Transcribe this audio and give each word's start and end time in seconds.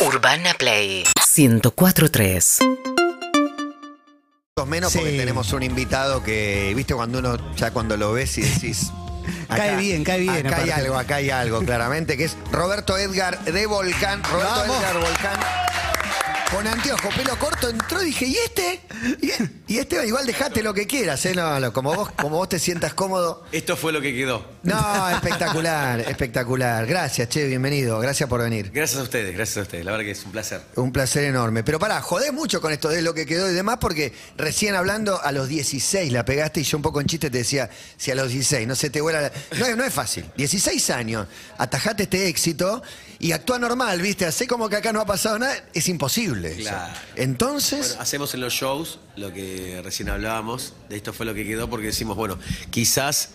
Urbana 0.00 0.54
Play 0.54 1.04
1043. 1.36 2.58
menos 4.66 4.92
porque 4.92 5.10
Sí. 5.12 5.16
tenemos 5.16 5.52
un 5.52 5.62
invitado 5.62 6.22
que, 6.22 6.72
viste, 6.76 6.94
cuando 6.94 7.20
uno, 7.20 7.54
ya 7.56 7.70
cuando 7.70 7.96
lo 7.96 8.12
ves 8.12 8.36
y 8.38 8.42
decís. 8.42 8.90
Cae 9.48 9.76
bien, 9.76 10.04
cae 10.04 10.20
bien, 10.20 10.46
Acá 10.46 10.56
hay 10.56 10.62
aparte. 10.70 10.72
algo, 10.72 10.98
acá 10.98 11.14
hay 11.16 11.30
algo, 11.30 11.60
claramente, 11.60 12.16
que 12.16 12.24
es 12.24 12.36
Roberto 12.52 12.96
Edgar 12.98 13.42
de 13.44 13.66
Volcán. 13.66 14.22
Roberto 14.24 14.50
Vamos. 14.54 14.76
Edgar 14.78 14.98
Volcán. 15.00 15.40
Con 16.50 16.66
anteojo, 16.66 17.10
pelo 17.10 17.38
corto, 17.38 17.68
entró 17.68 18.02
y 18.02 18.06
dije, 18.06 18.24
¿y 18.24 18.34
este? 18.36 18.80
¿Y, 19.68 19.74
y 19.74 19.78
este? 19.78 20.06
Igual 20.06 20.24
dejate 20.24 20.62
lo 20.62 20.72
que 20.72 20.86
quieras, 20.86 21.24
¿eh? 21.26 21.34
No, 21.34 21.60
no, 21.60 21.74
como, 21.74 21.94
vos, 21.94 22.08
como 22.12 22.36
vos 22.38 22.48
te 22.48 22.58
sientas 22.58 22.94
cómodo. 22.94 23.44
Esto 23.52 23.76
fue 23.76 23.92
lo 23.92 24.00
que 24.00 24.14
quedó. 24.14 24.46
No, 24.62 25.10
espectacular, 25.10 26.00
espectacular. 26.00 26.86
Gracias, 26.86 27.28
che, 27.28 27.44
bienvenido. 27.46 27.98
Gracias 28.00 28.30
por 28.30 28.40
venir. 28.40 28.70
Gracias 28.72 28.98
a 28.98 29.02
ustedes, 29.02 29.34
gracias 29.34 29.58
a 29.58 29.60
ustedes. 29.60 29.84
La 29.84 29.90
verdad 29.92 30.06
que 30.06 30.12
es 30.12 30.24
un 30.24 30.32
placer. 30.32 30.62
Un 30.76 30.90
placer 30.90 31.24
enorme. 31.24 31.62
Pero 31.64 31.78
pará, 31.78 32.00
jodés 32.00 32.32
mucho 32.32 32.62
con 32.62 32.72
esto 32.72 32.88
de 32.88 33.02
lo 33.02 33.12
que 33.12 33.26
quedó 33.26 33.50
y 33.50 33.52
demás, 33.52 33.76
porque 33.78 34.14
recién 34.38 34.74
hablando 34.74 35.20
a 35.22 35.32
los 35.32 35.48
16 35.48 36.10
la 36.12 36.24
pegaste 36.24 36.60
y 36.60 36.64
yo 36.64 36.78
un 36.78 36.82
poco 36.82 37.02
en 37.02 37.08
chiste 37.08 37.28
te 37.28 37.38
decía, 37.38 37.68
si 37.98 38.10
a 38.10 38.14
los 38.14 38.30
16 38.30 38.66
no 38.66 38.74
se 38.74 38.88
te 38.88 39.02
vuela. 39.02 39.20
la- 39.20 39.32
No, 39.58 39.76
no 39.76 39.84
es 39.84 39.92
fácil. 39.92 40.24
16 40.38 40.88
años, 40.90 41.26
atajate 41.58 42.04
este 42.04 42.26
éxito 42.26 42.82
y 43.20 43.32
actúa 43.32 43.58
normal, 43.58 44.00
¿viste? 44.00 44.26
Hacé 44.26 44.46
como 44.46 44.68
que 44.68 44.76
acá 44.76 44.92
no 44.92 45.00
ha 45.00 45.06
pasado 45.06 45.38
nada. 45.38 45.54
Es 45.74 45.88
imposible. 45.88 46.52
eso. 46.52 46.60
Claro. 46.60 46.94
Entonces. 47.16 47.88
Bueno, 47.88 48.02
hacemos 48.02 48.34
en 48.34 48.40
los 48.40 48.52
shows 48.52 49.00
lo 49.16 49.32
que 49.32 49.80
recién 49.82 50.08
hablábamos. 50.08 50.74
De 50.88 50.96
esto 50.96 51.12
fue 51.12 51.26
lo 51.26 51.34
que 51.34 51.44
quedó 51.44 51.68
porque 51.68 51.86
decimos, 51.86 52.16
bueno, 52.16 52.38
quizás 52.70 53.30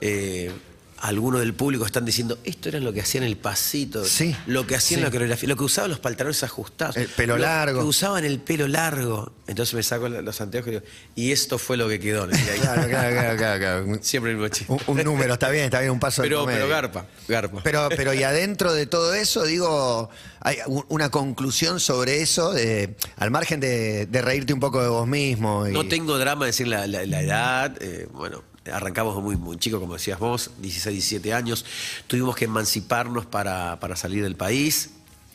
eh, 0.00 0.50
algunos 0.98 1.40
del 1.40 1.54
público 1.54 1.84
están 1.86 2.04
diciendo, 2.04 2.38
esto 2.44 2.68
era 2.70 2.80
lo 2.80 2.92
que 2.92 3.00
hacían 3.02 3.22
el 3.24 3.36
pasito, 3.36 4.04
Sí, 4.04 4.34
lo 4.46 4.66
que 4.66 4.76
hacían 4.76 5.00
sí. 5.00 5.04
la 5.04 5.10
coreografía, 5.10 5.48
lo 5.48 5.56
que 5.56 5.64
usaban 5.64 5.90
los 5.90 6.00
pantalones 6.00 6.42
ajustados, 6.42 6.96
El 6.96 7.08
pelo 7.08 7.36
lo 7.36 7.42
largo. 7.42 7.80
que 7.80 7.86
usaban 7.86 8.24
el 8.24 8.38
pelo 8.40 8.66
largo. 8.68 9.32
Entonces 9.46 9.74
me 9.74 9.82
saco 9.82 10.08
los 10.08 10.40
anteojos 10.40 10.68
y 10.68 10.70
digo, 10.72 10.84
y 11.14 11.32
esto 11.32 11.58
fue 11.58 11.76
lo 11.76 11.88
que 11.88 12.00
quedó. 12.00 12.26
Claro, 12.56 12.88
claro, 12.88 13.14
claro, 13.14 13.36
claro, 13.36 13.58
claro. 13.86 13.98
Siempre 14.02 14.32
el 14.32 14.50
chiste. 14.50 14.72
Un, 14.72 14.80
un 14.86 15.04
número, 15.04 15.34
está 15.34 15.50
bien, 15.50 15.64
está 15.66 15.80
bien, 15.80 15.92
un 15.92 16.00
paso 16.00 16.22
de 16.22 16.28
Pero, 16.28 16.40
comedia. 16.40 16.60
pero 16.60 16.68
garpa, 16.70 17.06
garpa. 17.28 17.60
Pero, 17.62 17.88
pero 17.94 18.14
y 18.14 18.22
adentro 18.22 18.72
de 18.72 18.86
todo 18.86 19.14
eso, 19.14 19.44
digo, 19.44 20.08
hay 20.40 20.56
una 20.88 21.10
conclusión 21.10 21.78
sobre 21.80 22.22
eso, 22.22 22.52
de- 22.52 22.96
al 23.16 23.30
margen 23.30 23.60
de, 23.60 24.06
de 24.06 24.22
reírte 24.22 24.52
un 24.54 24.60
poco 24.60 24.82
de 24.82 24.88
vos 24.88 25.06
mismo. 25.06 25.68
y- 25.68 25.72
No 25.72 25.86
tengo 25.86 26.18
drama 26.18 26.46
de 26.46 26.50
decir 26.52 26.66
la, 26.68 26.86
la- 26.86 27.04
la 27.06 27.20
edad. 27.22 27.76
eh, 27.80 28.08
bueno, 28.12 28.42
arrancamos 28.72 29.22
muy, 29.22 29.36
muy 29.36 29.56
chico, 29.58 29.78
como 29.80 29.94
decías 29.94 30.18
vos, 30.18 30.50
16, 30.58 30.92
17 30.94 31.32
años. 31.34 31.64
Tuvimos 32.06 32.36
que 32.36 32.46
emanciparnos 32.46 33.26
para, 33.26 33.78
para 33.80 33.96
salir 33.96 34.22
del 34.22 34.36
país. 34.36 34.90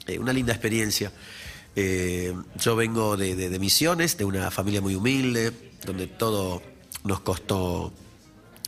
Eh, 0.07 0.17
una 0.19 0.33
linda 0.33 0.53
experiencia. 0.53 1.11
Eh, 1.75 2.33
yo 2.59 2.75
vengo 2.75 3.15
de, 3.17 3.35
de- 3.35 3.49
de 3.49 3.59
Misiones, 3.59 4.17
de 4.17 4.25
una 4.25 4.51
familia 4.51 4.81
muy 4.81 4.95
humilde, 4.95 5.51
donde 5.85 6.07
todo 6.07 6.61
nos 7.03 7.21
costó 7.21 7.93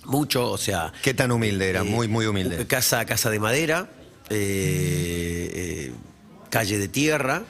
mucho. 0.05 0.49
O 0.51 0.57
sea, 0.57 0.93
¿Qué 1.01 1.13
tan 1.13 1.31
humilde 1.31 1.69
era? 1.69 1.81
eh, 1.81 1.83
muy, 1.83 2.07
muy 2.07 2.25
humilde. 2.25 2.65
Casa, 2.67 3.03
casa 3.05 3.29
de 3.29 3.39
madera, 3.39 3.89
calle 6.49 6.77
de 6.77 6.87
tierra. 6.87 7.43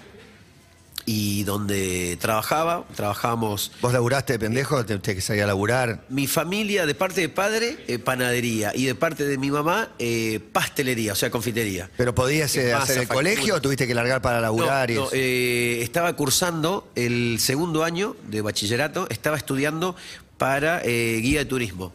Y 1.05 1.43
donde 1.43 2.17
trabajaba, 2.21 2.85
trabajábamos 2.95 3.71
¿Vos 3.81 3.91
laburaste 3.93 4.33
de 4.33 4.39
pendejo? 4.39 4.85
¿Te, 4.85 4.97
te 4.99 5.15
que 5.15 5.21
salía 5.21 5.43
a 5.43 5.47
laburar? 5.47 6.05
mi 6.09 6.27
familia, 6.27 6.85
de 6.85 6.95
parte 6.95 7.21
de 7.21 7.29
padre, 7.29 7.77
eh, 7.87 7.99
panadería. 7.99 8.71
Y 8.73 8.85
de 8.85 8.95
parte 8.95 9.25
de 9.25 9.37
mi 9.37 9.51
mamá, 9.51 9.89
eh, 9.99 10.39
pastelería, 10.51 11.13
o 11.13 11.15
sea, 11.15 11.29
confitería. 11.29 11.89
¿Pero 11.97 12.15
podías 12.15 12.55
eh, 12.55 12.73
hacer 12.73 12.99
el 12.99 13.07
factura. 13.07 13.15
colegio 13.15 13.55
o 13.55 13.61
tuviste 13.61 13.87
que 13.87 13.93
largar 13.93 14.21
para 14.21 14.39
laburar? 14.39 14.91
y 14.91 14.95
No, 14.95 15.09
eh, 15.11 15.79
estaba 15.81 16.13
cursando 16.15 16.89
el 16.95 17.37
segundo 17.39 17.83
año 17.83 18.15
de 18.29 18.41
bachillerato, 18.41 19.07
estaba 19.09 19.37
estudiando 19.37 19.95
para 20.37 20.81
guía 20.81 21.39
de 21.39 21.45
turismo 21.45 21.93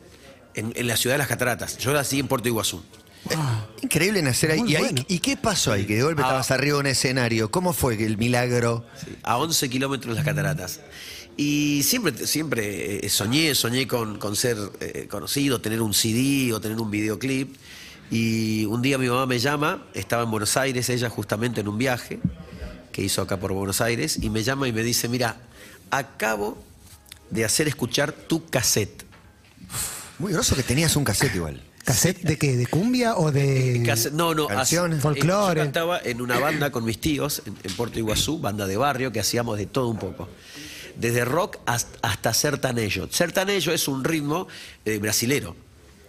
en, 0.54 0.72
en 0.74 0.86
la 0.86 0.96
ciudad 0.96 1.14
de 1.14 1.18
las 1.18 1.28
Cataratas. 1.28 1.78
Yo 1.78 1.92
nací 1.92 2.18
en 2.18 2.28
Puerto 2.28 2.48
Iguazú. 2.48 2.82
Increíble 3.82 4.22
nacer 4.22 4.50
ahí. 4.52 4.60
Muy 4.60 4.72
¿Y, 4.72 4.76
ahí- 4.76 4.82
bueno. 4.84 5.04
¿Y 5.08 5.18
qué 5.20 5.36
pasó 5.36 5.72
ahí? 5.72 5.84
Que 5.86 5.96
de 5.96 6.02
golpe 6.02 6.22
Ah. 6.22 6.26
estabas 6.26 6.50
arriba 6.50 6.74
de 6.76 6.80
un 6.80 6.86
escenario. 6.86 7.50
¿Cómo 7.50 7.72
fue 7.72 7.96
que 7.96 8.04
el 8.06 8.16
milagro? 8.18 8.84
a 9.22 9.36
11 9.38 9.68
kilómetros 9.68 10.14
de 10.14 10.16
las 10.16 10.24
cataratas. 10.24 10.80
Y 11.36 11.82
siempre, 11.84 12.26
siempre 12.26 13.06
eh, 13.06 13.08
soñé, 13.08 13.54
soñé 13.54 13.86
con, 13.86 14.18
con 14.18 14.34
ser 14.34 14.56
eh, 14.80 15.06
conocido, 15.08 15.60
tener 15.60 15.80
un 15.82 15.94
CD 15.94 16.52
o 16.52 16.60
tener 16.60 16.78
un 16.80 16.90
videoclip. 16.90 17.54
Y 18.10 18.64
un 18.64 18.80
día 18.82 18.96
mi 18.98 19.08
mamá 19.08 19.26
me 19.26 19.38
llama, 19.38 19.84
estaba 19.94 20.22
en 20.24 20.30
Buenos 20.30 20.56
Aires, 20.56 20.88
ella 20.88 21.10
justamente 21.10 21.60
en 21.60 21.68
un 21.68 21.76
viaje 21.78 22.18
que 22.90 23.02
hizo 23.02 23.20
acá 23.22 23.38
por 23.38 23.52
Buenos 23.52 23.80
Aires, 23.82 24.18
y 24.20 24.30
me 24.30 24.42
llama 24.42 24.66
y 24.66 24.72
me 24.72 24.82
dice, 24.82 25.08
mira, 25.08 25.36
acabo 25.90 26.58
de 27.30 27.44
hacer 27.44 27.68
escuchar 27.68 28.12
tu 28.12 28.46
cassette. 28.46 29.04
Muy 30.18 30.32
groso 30.32 30.56
que 30.56 30.62
tenías 30.64 30.96
un 30.96 31.04
cassette 31.04 31.36
igual. 31.36 31.62
¿Cassette 31.88 32.22
de 32.22 32.36
qué? 32.36 32.56
¿De 32.56 32.66
cumbia 32.66 33.16
o 33.16 33.32
de.? 33.32 33.82
Cassette- 33.84 34.12
no, 34.12 34.34
no, 34.34 34.46
Canciones. 34.46 34.98
hace- 34.98 35.02
Folclore. 35.02 35.60
Yo 35.60 35.64
cantaba 35.64 36.00
en 36.04 36.20
una 36.20 36.38
banda 36.38 36.70
con 36.70 36.84
mis 36.84 37.00
tíos 37.00 37.42
en, 37.46 37.56
en 37.62 37.72
Puerto 37.76 37.98
Iguazú, 37.98 38.38
banda 38.38 38.66
de 38.66 38.76
barrio, 38.76 39.10
que 39.10 39.20
hacíamos 39.20 39.56
de 39.58 39.66
todo 39.66 39.88
un 39.88 39.98
poco. 39.98 40.28
Desde 40.96 41.24
rock 41.24 41.58
hasta, 41.66 41.96
hasta 42.02 42.34
sertanejo. 42.34 43.08
Sertanejo 43.10 43.70
es 43.70 43.88
un 43.88 44.04
ritmo 44.04 44.48
eh, 44.84 44.98
brasilero. 44.98 45.56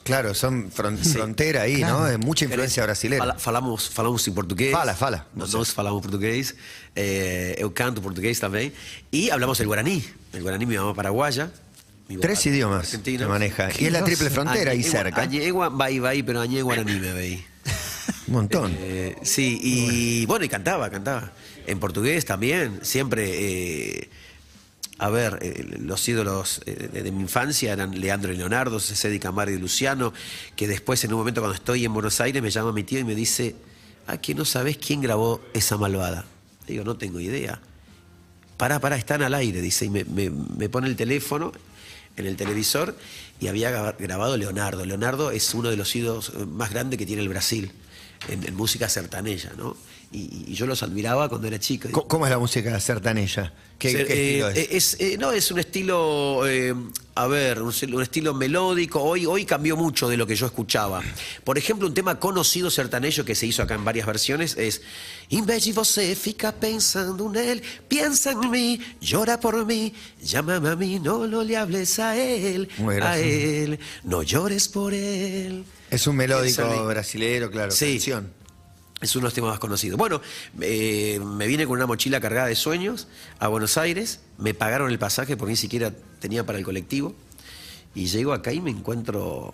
Claro, 0.04 0.34
son 0.34 0.72
fron- 0.72 0.98
frontera 0.98 1.62
ahí, 1.64 1.82
¿no? 1.82 2.04
De 2.06 2.18
mucha 2.18 2.44
influencia 2.46 2.84
brasilera. 2.84 3.20
Fala- 3.24 3.38
falamos, 3.40 3.90
falamos 3.90 4.28
em 4.28 4.34
português. 4.34 4.72
Fala, 4.72 4.96
fala. 4.96 5.28
Nós, 5.36 5.54
nós 5.54 5.72
falamos 5.72 6.02
português. 6.02 6.56
eh, 6.96 7.56
eu 7.60 7.70
canto 7.72 8.02
português 8.02 8.40
também. 8.40 8.74
Y 9.12 9.30
hablamos 9.30 9.60
el 9.60 9.68
guaraní. 9.68 10.04
El 10.34 10.42
guaraní, 10.42 10.66
mi 10.66 10.76
mamá 10.78 10.94
paraguaya. 10.96 11.52
Tres 12.18 12.46
idiomas 12.48 12.80
argentino. 12.86 13.26
que 13.26 13.30
maneja. 13.30 13.70
Y 13.78 13.86
es 13.86 13.92
la 13.92 14.04
triple 14.04 14.30
frontera 14.30 14.72
ahí 14.72 14.80
Añegua- 14.82 14.92
cerca. 14.92 15.22
Añegua, 15.22 15.70
vai, 15.70 16.00
vai, 16.00 16.24
pero 16.24 16.42
añé 16.42 16.62
guaraní 16.62 17.00
me 17.00 17.14
veí. 17.14 17.46
Un 18.28 18.34
montón. 18.34 18.76
Eh, 18.80 19.16
sí, 19.22 19.60
y 19.62 20.26
bueno, 20.26 20.46
y 20.46 20.50
cantaba, 20.50 20.90
cantaba. 20.90 21.32
En 21.68 21.80
portugués 21.80 22.26
también, 22.26 22.80
siempre. 22.84 23.28
eh, 24.00 24.10
a 25.02 25.10
ver, 25.10 25.40
eh, 25.42 25.78
los 25.80 26.06
ídolos 26.10 26.62
eh, 26.66 26.90
de, 26.92 27.04
de 27.04 27.12
mi 27.12 27.22
infancia 27.22 27.72
eran 27.72 28.00
Leandro 28.02 28.34
y 28.34 28.38
Leonardo, 28.38 28.80
Cedi 28.82 29.18
Camargo 29.20 29.56
y 29.56 29.60
Luciano, 29.60 30.12
que 30.58 30.68
después, 30.68 31.02
en 31.06 31.14
un 31.14 31.20
momento, 31.20 31.40
cuando 31.42 31.56
estoy 31.56 31.86
en 31.86 31.94
Buenos 31.94 32.20
Aires, 32.20 32.42
me 32.44 32.50
llama 32.52 32.74
mi 32.74 32.84
tío 32.84 33.00
y 33.00 33.04
me 33.06 33.16
dice: 33.16 33.56
Ah, 34.08 34.18
que 34.18 34.34
no 34.36 34.44
sabés 34.46 34.78
quién 34.78 35.00
grabó 35.02 35.42
esa 35.54 35.78
malvada. 35.78 36.26
Le 36.68 36.74
digo, 36.74 36.84
no 36.84 36.98
tengo 36.98 37.20
idea. 37.20 37.62
Pará, 38.58 38.80
pará, 38.80 38.98
están 38.98 39.22
al 39.22 39.34
aire, 39.36 39.62
dice, 39.62 39.86
y 39.86 39.90
me, 39.90 40.04
me- 40.04 40.32
me 40.32 40.68
pone 40.68 40.88
el 40.88 40.96
teléfono 40.98 41.54
en 42.20 42.28
el 42.28 42.36
televisor 42.36 42.96
y 43.40 43.48
había 43.48 43.72
gra- 43.72 43.96
grabado 43.98 44.38
Leonardo. 44.38 44.86
Leonardo 44.86 45.32
es 45.32 45.54
uno 45.54 45.70
de 45.70 45.78
los 45.78 45.96
ídolos 45.96 46.32
eh, 46.36 46.46
más 46.46 46.72
grandes 46.72 46.98
que 46.98 47.06
tiene 47.06 47.22
el 47.22 47.30
Brasil 47.30 47.72
en, 48.28 48.46
en 48.48 48.56
música 48.56 48.90
sertaneja, 48.90 49.52
¿no? 49.58 49.76
Y, 50.12 50.46
y 50.48 50.54
yo 50.56 50.66
los 50.66 50.82
admiraba 50.84 51.30
cuando 51.30 51.48
era 51.48 51.60
chico. 51.60 51.90
¿Cómo- 51.92 52.08
¿Cómo 52.08 52.26
es 52.26 52.32
la 52.32 52.40
música 52.40 52.80
sertaneja? 52.80 53.54
¿Qué, 53.78 53.92
eh, 53.92 54.02
estilo 54.02 54.50
es? 54.50 54.68
es, 54.72 54.98
eh, 55.00 55.18
no, 55.20 55.32
es 55.32 55.52
un 55.52 55.60
estilo, 55.60 56.48
eh, 56.48 56.74
a 57.20 57.28
ver, 57.28 57.62
un, 57.62 57.74
un 57.94 58.02
estilo 58.02 58.34
melódico. 58.34 59.02
Hoy, 59.02 59.26
hoy 59.26 59.44
cambió 59.44 59.76
mucho 59.76 60.08
de 60.08 60.16
lo 60.16 60.26
que 60.26 60.38
yo 60.38 60.46
escuchaba. 60.46 61.02
Por 61.44 61.58
ejemplo, 61.58 61.86
un 61.86 61.94
tema 61.94 62.18
conocido 62.18 62.72
sertanejo 62.72 63.26
que 63.26 63.36
se 63.36 63.46
hizo 63.46 63.62
acá 63.62 63.76
en 63.76 63.84
varias 63.84 64.08
versiones 64.08 64.56
es 64.58 64.82
vez 65.30 65.66
de 65.66 65.74
você 65.74 66.16
fica 66.16 66.54
pensando 66.54 67.30
nele, 67.30 67.62
piensa 67.90 68.32
en 68.32 68.50
mí, 68.50 68.80
llora 69.02 69.38
por 69.38 69.66
mí, 69.66 69.94
llámame 70.24 70.70
a 70.70 70.76
mí, 70.78 70.98
no, 71.00 71.28
no 71.28 71.44
le 71.44 71.58
hables 71.58 72.00
a 72.00 72.16
él, 72.16 72.70
a 73.02 73.20
él, 73.20 73.80
no 74.06 74.24
llores 74.24 74.70
por 74.70 74.94
él. 74.94 75.66
Es 75.92 76.08
un 76.08 76.16
melódico 76.16 76.86
brasilero, 76.86 77.52
claro. 77.52 77.72
Sí. 77.72 77.96
canción. 77.96 78.39
Es 79.02 79.16
uno 79.16 79.22
de 79.24 79.28
los 79.28 79.34
temas 79.34 79.52
más 79.52 79.60
conocidos. 79.60 79.98
Bueno, 79.98 80.22
eh, 80.60 81.20
me 81.24 81.48
vine 81.48 81.66
con 81.66 81.78
una 81.78 81.86
mochila 81.88 82.20
cargada 82.20 82.48
de 82.48 82.56
sueños 82.56 83.08
a 83.40 83.48
Buenos 83.48 83.78
Aires, 83.78 84.20
me 84.38 84.54
pagaron 84.54 84.92
el 84.92 85.00
pasaje 85.00 85.38
porque 85.38 85.52
ni 85.52 85.58
siquiera 85.58 85.94
tenía 86.20 86.46
para 86.46 86.58
el 86.58 86.66
colectivo, 86.66 87.14
y 87.96 88.08
llego 88.08 88.34
acá 88.34 88.52
y 88.52 88.60
me 88.62 88.72
encuentro, 88.72 89.54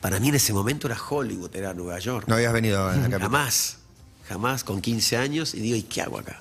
para 0.00 0.20
mí 0.20 0.28
en 0.28 0.34
ese 0.34 0.52
momento 0.52 0.86
era 0.88 0.98
Hollywood, 1.02 1.56
era 1.56 1.72
Nueva 1.72 1.98
York. 2.00 2.28
No 2.28 2.34
habías 2.34 2.52
venido 2.52 2.86
a 2.86 2.92
la 2.96 3.02
capital. 3.02 3.20
Jamás, 3.22 3.78
jamás, 4.28 4.62
con 4.64 4.80
15 4.82 5.16
años, 5.16 5.54
y 5.54 5.60
digo, 5.60 5.76
¿y 5.76 5.82
qué 5.84 6.02
hago 6.02 6.18
acá? 6.18 6.38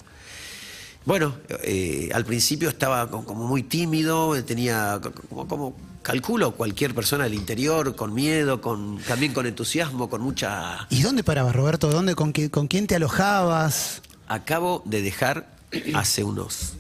Bueno, 1.06 1.36
eh, 1.64 2.10
al 2.14 2.26
principio 2.26 2.70
estaba 2.70 3.10
co- 3.10 3.24
como 3.26 3.48
muy 3.48 3.64
tímido, 3.64 4.44
tenía 4.44 5.00
co- 5.02 5.12
como, 5.30 5.48
como 5.48 5.76
calculo 6.02 6.52
cualquier 6.52 6.94
persona 6.96 7.26
del 7.26 7.34
interior, 7.36 7.96
con 7.96 8.14
miedo, 8.14 8.60
con, 8.62 8.98
también 9.00 9.34
con 9.34 9.46
entusiasmo, 9.46 10.10
con 10.10 10.22
mucha... 10.22 10.88
¿Y 10.90 11.02
dónde 11.02 11.24
parabas, 11.24 11.56
Roberto? 11.56 11.90
¿Dónde, 11.90 12.16
con, 12.16 12.34
qué- 12.34 12.50
¿Con 12.50 12.68
quién 12.68 12.88
te 12.88 12.96
alojabas? 12.96 14.02
Acabo 14.28 14.82
de 14.86 15.02
dejar 15.02 15.56
hace 15.94 16.24
unos 16.24 16.74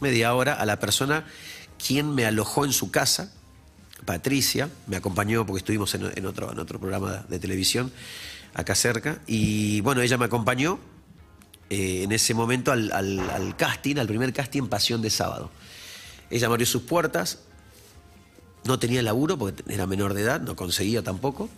media 0.00 0.34
hora 0.34 0.54
a 0.54 0.64
la 0.66 0.78
persona 0.78 1.24
quien 1.84 2.14
me 2.14 2.24
alojó 2.26 2.64
en 2.64 2.72
su 2.72 2.90
casa, 2.90 3.32
Patricia, 4.04 4.68
me 4.86 4.96
acompañó 4.96 5.44
porque 5.46 5.58
estuvimos 5.58 5.94
en, 5.94 6.10
en 6.14 6.26
otro, 6.26 6.52
en 6.52 6.58
otro 6.58 6.78
programa 6.78 7.24
de 7.28 7.38
televisión 7.38 7.90
acá 8.54 8.74
cerca, 8.74 9.18
y 9.26 9.80
bueno, 9.80 10.00
ella 10.02 10.16
me 10.18 10.26
acompañó 10.26 10.78
eh, 11.70 12.02
en 12.04 12.12
ese 12.12 12.34
momento 12.34 12.70
al, 12.72 12.92
al- 12.92 13.28
al 13.30 13.56
casting, 13.56 13.96
al 13.96 14.06
primer 14.06 14.32
casting 14.32 14.68
Pasión 14.68 15.02
de 15.02 15.10
Sábado. 15.10 15.50
Ella 16.30 16.46
abrió 16.46 16.66
sus 16.66 16.82
puertas, 16.82 17.40
no 18.64 18.78
tenía 18.78 19.02
laburo 19.02 19.36
porque 19.38 19.62
era 19.72 19.86
menor 19.86 20.14
de 20.14 20.22
edad, 20.22 20.40
no 20.40 20.56
conseguía 20.56 21.02
tampoco. 21.02 21.48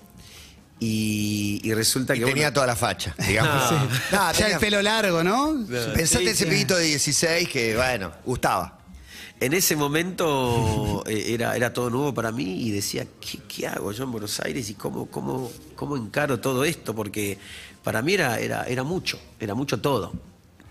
Y, 0.78 1.60
y 1.64 1.72
resulta 1.72 2.14
Y 2.14 2.18
que. 2.20 2.24
tenía 2.26 2.44
bueno, 2.48 2.52
toda 2.54 2.66
la 2.66 2.76
facha, 2.76 3.14
digamos. 3.26 3.72
No. 3.72 3.78
No, 4.18 4.32
ya 4.32 4.32
tenía- 4.32 4.54
el 4.54 4.60
pelo 4.60 4.82
largo, 4.82 5.24
¿no? 5.24 5.64
Pensate 5.66 6.24
Sí, 6.24 6.28
ese 6.28 6.44
sí. 6.44 6.50
pibito 6.50 6.76
de 6.76 6.84
16 6.84 7.48
que, 7.48 7.74
bueno, 7.76 8.12
gustaba. 8.26 8.80
En 9.40 9.52
ese 9.54 9.74
momento 9.76 11.02
eh, 11.06 11.26
era, 11.34 11.56
era 11.56 11.72
todo 11.72 11.88
nuevo 11.90 12.12
para 12.12 12.30
mí 12.32 12.62
y 12.62 12.70
decía, 12.70 13.06
¿qué, 13.20 13.38
qué 13.48 13.66
hago 13.68 13.92
yo 13.92 14.04
en 14.04 14.12
Buenos 14.12 14.38
Aires 14.40 14.68
y 14.68 14.74
cómo, 14.74 15.06
cómo, 15.06 15.50
cómo 15.74 15.96
encaro 15.96 16.40
todo 16.40 16.64
esto? 16.64 16.94
Porque 16.94 17.38
para 17.82 18.02
mí 18.02 18.14
era, 18.14 18.38
era, 18.38 18.64
era 18.64 18.82
mucho, 18.82 19.18
era 19.40 19.54
mucho 19.54 19.80
todo. 19.80 20.12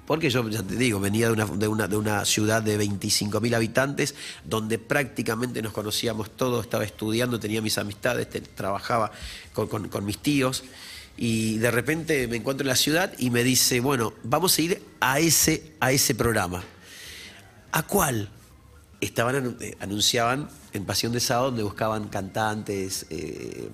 Porque 0.05 0.29
yo, 0.29 0.47
ya 0.49 0.61
te 0.61 0.75
digo, 0.75 0.99
venía 0.99 1.27
de 1.27 1.33
una, 1.33 1.45
de 1.45 1.67
una, 1.67 1.87
de 1.87 1.97
una 1.97 2.25
ciudad 2.25 2.61
de 2.61 2.77
25.000 2.79 3.55
habitantes, 3.55 4.13
donde 4.43 4.77
prácticamente 4.77 5.61
nos 5.63 5.73
conocíamos 5.73 6.29
todos, 6.35 6.63
estaba 6.65 6.83
estudiando, 6.83 7.39
tenía 7.39 7.61
mis 7.61 7.77
amistades, 7.79 8.27
trabajaba 8.53 9.11
con, 9.53 9.67
con- 9.67 10.05
mis 10.05 10.19
tíos, 10.19 10.63
y 11.17 11.57
de 11.57 11.71
repente 11.71 12.27
me 12.27 12.35
encuentro 12.35 12.63
en 12.65 12.67
la 12.69 12.75
ciudad 12.75 13.13
y 13.17 13.31
me 13.31 13.43
dice, 13.43 13.79
bueno, 13.79 14.13
vamos 14.23 14.57
a 14.57 14.61
ir 14.61 14.81
a 14.99 15.19
ese, 15.19 15.71
a 15.79 15.91
ese 15.91 16.13
programa. 16.13 16.63
¿A 17.71 17.83
cuál? 17.83 18.29
Estaban, 19.01 19.57
eh, 19.59 19.75
anunciaban 19.79 20.49
en 20.73 20.85
Pasión 20.85 21.13
de 21.13 21.19
Sábado 21.19 21.47
donde 21.47 21.63
buscaban 21.63 22.09
cantantes, 22.09 23.05
eh, 23.09 23.69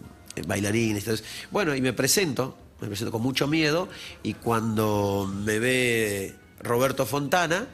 bailarines. 0.48 1.04
Entonces, 1.04 1.26
bueno, 1.52 1.76
y 1.76 1.82
me 1.82 1.94
presento, 1.94 2.58
me 2.82 2.88
presento 2.88 3.12
con 3.12 3.22
mucho 3.22 3.48
miedo 3.48 3.88
y 4.24 4.34
cuando 4.34 5.32
me 5.34 5.60
ve 5.60 6.36
Roberto 6.62 7.06
Fontana, 7.06 7.68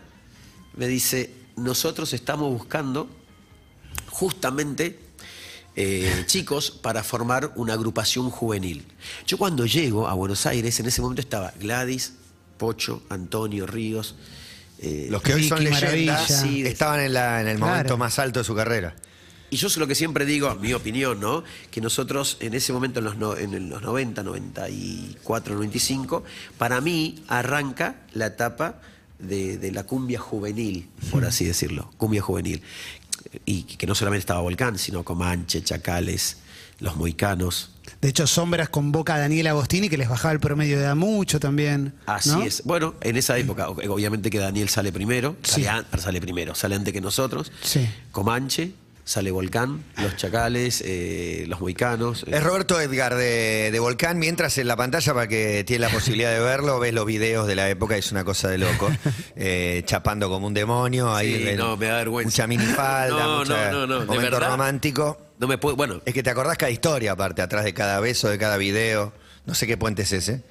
me 0.76 0.88
dice, 0.88 1.34
nosotros 1.56 2.14
estamos 2.14 2.52
buscando 2.52 3.10
justamente 4.10 5.00
eh, 5.76 6.24
chicos 6.28 6.72
para 6.72 7.04
formar 7.04 7.52
una 7.56 7.74
agrupación 7.74 8.30
juvenil. 8.30 8.86
Yo 9.26 9.38
cuando 9.38 9.66
llego 9.66 10.08
a 10.08 10.14
Buenos 10.14 10.46
Aires, 10.46 10.80
en 10.80 10.88
ese 10.88 11.02
momento 11.02 11.22
estaba 11.22 11.54
Gladys, 11.60 12.14
Pocho, 12.58 13.04
Antonio, 13.10 13.66
Ríos. 13.66 14.16
eh, 14.80 15.08
Los 15.10 15.22
que 15.22 15.34
hoy 15.36 15.48
son 15.48 15.64
leyendas 15.64 16.30
estaban 16.44 17.00
en, 17.00 17.14
la- 17.14 17.42
en 17.42 17.48
el 17.48 17.58
Claro. 17.58 17.72
momento 17.72 17.98
más 17.98 18.20
alto 18.20 18.40
de 18.40 18.44
su 18.46 18.56
carrera. 18.56 18.96
Y 19.50 19.56
yo 19.58 19.70
sé 19.70 19.80
lo 19.80 19.88
que 19.88 19.96
siempre 19.96 20.26
digo, 20.26 20.54
mi 20.56 20.74
opinión, 20.74 21.20
¿no? 21.20 21.44
Que 21.72 21.80
nosotros 21.82 22.38
en 22.42 22.54
ese 22.54 22.74
momento, 22.74 23.00
en 23.00 23.06
los, 23.06 23.18
no- 23.18 23.38
en 23.38 23.70
los 23.70 23.82
90, 23.82 24.22
94, 24.24 25.56
95, 25.56 26.24
para 26.58 26.82
mí 26.82 27.24
arranca 27.28 27.96
la 28.14 28.28
etapa 28.28 28.82
de, 29.20 29.58
de 29.58 29.72
la 29.72 29.84
cumbia 29.84 30.20
juvenil, 30.20 30.90
por 31.12 31.26
así 31.26 31.46
decirlo, 31.46 31.92
cumbia 31.98 32.22
juvenil. 32.22 32.62
Y 33.46 33.64
que 33.64 33.88
no 33.88 33.96
solamente 33.96 34.20
estaba 34.22 34.42
Volcán, 34.42 34.78
sino 34.78 35.04
Comanche, 35.04 35.64
Chacales, 35.64 36.38
Los 36.80 36.96
Moicanos. 36.98 37.72
De 38.02 38.10
hecho, 38.10 38.28
Sombras 38.28 38.70
convoca 38.70 39.16
a 39.16 39.20
Daniel 39.20 39.48
Agostini, 39.48 39.90
que 39.90 39.98
les 39.98 40.08
bajaba 40.10 40.34
el 40.34 40.40
promedio 40.40 40.78
de 40.78 40.84
edad 40.84 40.96
mucho 40.96 41.40
también. 41.40 41.94
Así 42.06 42.30
¿no? 42.30 42.44
es. 42.44 42.64
Bueno, 42.64 42.96
en 43.02 43.18
esa 43.18 43.38
época, 43.38 43.70
obviamente 43.70 44.30
que 44.30 44.38
Daniel 44.40 44.70
sale 44.70 44.92
primero, 44.92 45.36
Sí. 45.44 45.64
sale, 45.98 46.22
primero, 46.22 46.54
sale 46.54 46.76
antes 46.76 46.94
que 46.94 47.02
nosotros. 47.02 47.52
Sí. 47.64 47.88
Comanche, 48.12 48.74
sale 49.08 49.32
Volcán, 49.32 49.84
Los 50.02 50.18
Chacales, 50.18 50.84
eh, 50.86 51.46
Los 51.48 51.62
Moicanos. 51.62 52.24
eh, 52.24 52.32
Es 52.34 52.44
Roberto 52.44 52.80
Edgar 52.82 53.16
de, 53.16 53.70
de 53.72 53.80
Volcán, 53.80 54.20
mientras 54.20 54.58
en 54.58 54.68
la 54.68 54.76
pantalla, 54.76 55.14
para 55.14 55.28
que 55.28 55.64
tiene 55.64 55.86
la 55.86 55.90
posibilidad 55.90 56.32
de 56.34 56.42
verlo, 56.42 56.78
ves 56.80 56.94
los 56.94 57.06
videos 57.06 57.48
de 57.48 57.56
la 57.56 57.70
época, 57.70 57.96
es 57.96 58.12
una 58.12 58.24
cosa 58.26 58.50
de 58.50 58.58
loco. 58.58 58.90
Eh, 59.40 59.84
chapando 59.86 60.30
como 60.30 60.48
un 60.48 60.54
demonio, 60.54 61.14
ahí 61.16 61.48
Sí, 61.52 61.56
no, 61.56 61.78
me 61.78 61.86
da 61.86 61.98
vergüenza. 61.98 62.28
mucha 62.28 62.48
minifalda, 62.48 63.18
No, 63.24 63.38
mucha- 63.40 63.72
no, 63.72 63.80
no, 63.82 63.88
no, 63.88 64.00
de 64.02 64.06
momento 64.08 64.32
verdad. 64.32 64.50
romántico. 64.50 65.22
No 65.40 65.48
me 65.48 65.58
puedo. 65.60 65.76
Bueno, 65.76 66.02
Es 66.06 66.14
que 66.14 66.24
te 66.24 66.30
acordás 66.32 66.58
cada 66.58 66.72
historia, 66.72 67.12
aparte, 67.14 67.42
atrás 67.44 67.64
de 67.64 67.74
cada 67.74 68.00
beso, 68.00 68.28
de 68.30 68.38
cada 68.38 68.58
video. 68.58 69.14
No 69.46 69.54
sé 69.54 69.68
qué 69.68 69.78
puente 69.78 70.02
es 70.02 70.12
ese. 70.12 70.42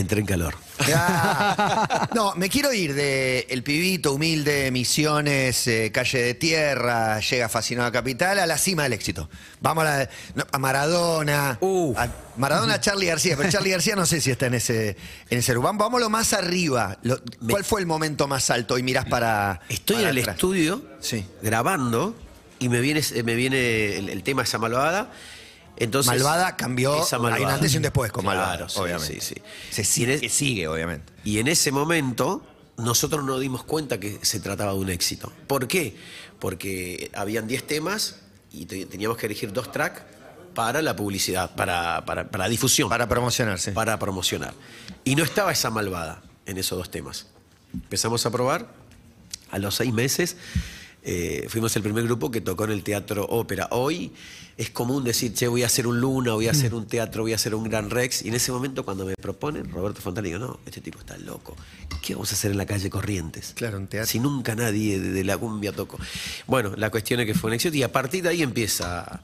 Entré 0.00 0.20
en 0.20 0.26
calor. 0.26 0.54
Ah, 0.94 2.08
no, 2.14 2.34
me 2.36 2.48
quiero 2.48 2.72
ir 2.72 2.94
de 2.94 3.46
El 3.50 3.62
Pibito, 3.62 4.12
humilde, 4.14 4.70
Misiones, 4.70 5.66
eh, 5.66 5.90
Calle 5.92 6.20
de 6.22 6.34
Tierra, 6.34 7.20
llega 7.20 7.48
fascinado 7.48 7.88
a 7.88 7.92
Capital, 7.92 8.38
a 8.38 8.46
la 8.46 8.58
cima 8.58 8.84
del 8.84 8.92
éxito. 8.92 9.28
Vamos 9.60 9.84
a, 9.84 9.98
la- 9.98 10.10
no, 10.34 10.44
a 10.50 10.58
Maradona. 10.58 11.58
A 11.96 12.08
Maradona, 12.36 12.80
Charlie 12.80 13.06
García, 13.06 13.36
pero 13.36 13.50
Charlie 13.50 13.70
García 13.70 13.96
no 13.96 14.06
sé 14.06 14.20
si 14.20 14.30
está 14.30 14.46
en 14.46 14.54
ese, 14.54 14.96
en 15.30 15.38
ese 15.38 15.54
lugar. 15.54 15.74
Vamos 15.76 16.00
lo 16.00 16.10
más 16.10 16.32
arriba. 16.32 16.98
Lo- 17.02 17.20
¿Cuál 17.48 17.64
fue 17.64 17.80
el 17.80 17.86
momento 17.86 18.28
más 18.28 18.48
alto? 18.50 18.78
Y 18.78 18.82
mirás 18.82 19.06
para. 19.06 19.60
Estoy 19.68 19.96
para 19.96 20.10
en 20.10 20.16
el 20.16 20.22
atrás. 20.22 20.36
estudio 20.36 20.82
Sí. 21.00 21.24
grabando 21.42 22.14
y 22.60 22.68
me 22.68 22.80
viene, 22.80 23.02
me 23.24 23.34
viene 23.34 23.96
el, 23.98 24.08
el 24.08 24.22
tema 24.22 24.42
esa 24.42 24.58
malvada. 24.58 25.10
Entonces, 25.80 26.08
Malvada 26.12 26.56
cambió. 26.56 27.02
Esa 27.02 27.16
Hay 27.16 27.42
un 27.42 27.50
antes 27.50 27.72
y 27.72 27.76
un 27.76 27.82
después 27.82 28.10
con 28.12 28.24
Malvada, 28.24 28.56
Claro, 28.56 28.68
sí, 28.68 28.78
obviamente. 28.80 29.20
sí, 29.20 29.34
sí. 29.36 29.42
Se 29.70 29.84
sigue, 29.84 30.14
en 30.22 30.30
sigue, 30.30 30.68
obviamente. 30.68 31.12
Y 31.24 31.38
en 31.38 31.48
ese 31.48 31.70
momento 31.72 32.44
nosotros 32.76 33.24
nos 33.24 33.40
dimos 33.40 33.64
cuenta 33.64 33.98
que 34.00 34.18
se 34.22 34.40
trataba 34.40 34.72
de 34.72 34.78
un 34.78 34.90
éxito. 34.90 35.32
¿Por 35.46 35.66
qué? 35.68 35.96
Porque 36.38 37.10
habían 37.14 37.46
10 37.48 37.66
temas 37.66 38.16
y 38.52 38.66
te- 38.66 38.86
teníamos 38.86 39.16
que 39.18 39.26
elegir 39.26 39.52
dos 39.52 39.70
tracks 39.72 40.02
para 40.54 40.82
la 40.82 40.96
publicidad, 40.96 41.54
para, 41.54 42.04
para, 42.04 42.28
para 42.30 42.44
la 42.44 42.48
difusión, 42.50 42.88
Para 42.88 43.08
promocionarse. 43.08 43.72
para 43.72 43.98
promocionar. 43.98 44.54
Y 45.04 45.14
no 45.14 45.22
estaba 45.22 45.52
esa 45.52 45.70
malvada 45.70 46.22
en 46.46 46.58
esos 46.58 46.76
dos 46.78 46.90
temas. 46.90 47.26
Empezamos 47.72 48.24
a 48.26 48.30
probar, 48.30 48.72
a 49.50 49.58
los 49.58 49.76
seis 49.76 49.92
meses 49.92 50.36
eh, 51.10 51.46
fuimos 51.48 51.74
el 51.76 51.82
primer 51.82 52.04
grupo 52.04 52.30
que 52.30 52.40
tocó 52.42 52.64
en 52.64 52.72
el 52.72 52.82
teatro 52.82 53.24
ópera. 53.26 53.68
Hoy 53.70 54.12
es 54.58 54.68
común 54.70 55.04
decir, 55.04 55.32
che, 55.32 55.48
voy 55.48 55.62
a 55.62 55.66
hacer 55.66 55.86
un 55.86 56.00
Luna, 56.00 56.32
voy 56.34 56.48
a 56.48 56.50
hacer 56.50 56.74
un 56.74 56.86
teatro, 56.86 57.22
voy 57.22 57.32
a 57.32 57.36
hacer 57.36 57.54
un 57.54 57.64
Gran 57.64 57.88
Rex. 57.90 58.22
Y 58.22 58.28
en 58.28 58.34
ese 58.34 58.52
momento 58.52 58.84
cuando 58.84 59.06
me 59.06 59.14
proponen, 59.14 59.70
Roberto 59.70 60.00
Fontana, 60.02 60.26
digo, 60.26 60.38
no, 60.38 60.60
este 60.66 60.80
tipo 60.82 60.98
está 60.98 61.16
loco. 61.16 61.56
¿Qué 62.02 62.14
vamos 62.14 62.30
a 62.32 62.34
hacer 62.34 62.50
en 62.50 62.58
la 62.58 62.66
calle 62.66 62.90
Corrientes? 62.90 63.52
Claro, 63.54 63.78
un 63.78 63.86
teatro. 63.86 64.06
Si 64.10 64.18
nunca 64.20 64.54
nadie 64.54 65.00
de, 65.00 65.10
de 65.12 65.24
la 65.24 65.38
cumbia 65.38 65.72
tocó. 65.72 65.98
Bueno, 66.46 66.74
la 66.76 66.90
cuestión 66.90 67.20
es 67.20 67.26
que 67.26 67.34
fue 67.34 67.48
un 67.48 67.54
éxito 67.54 67.76
y 67.76 67.82
a 67.82 67.90
partir 67.92 68.22
de 68.24 68.28
ahí 68.30 68.42
empieza, 68.42 69.22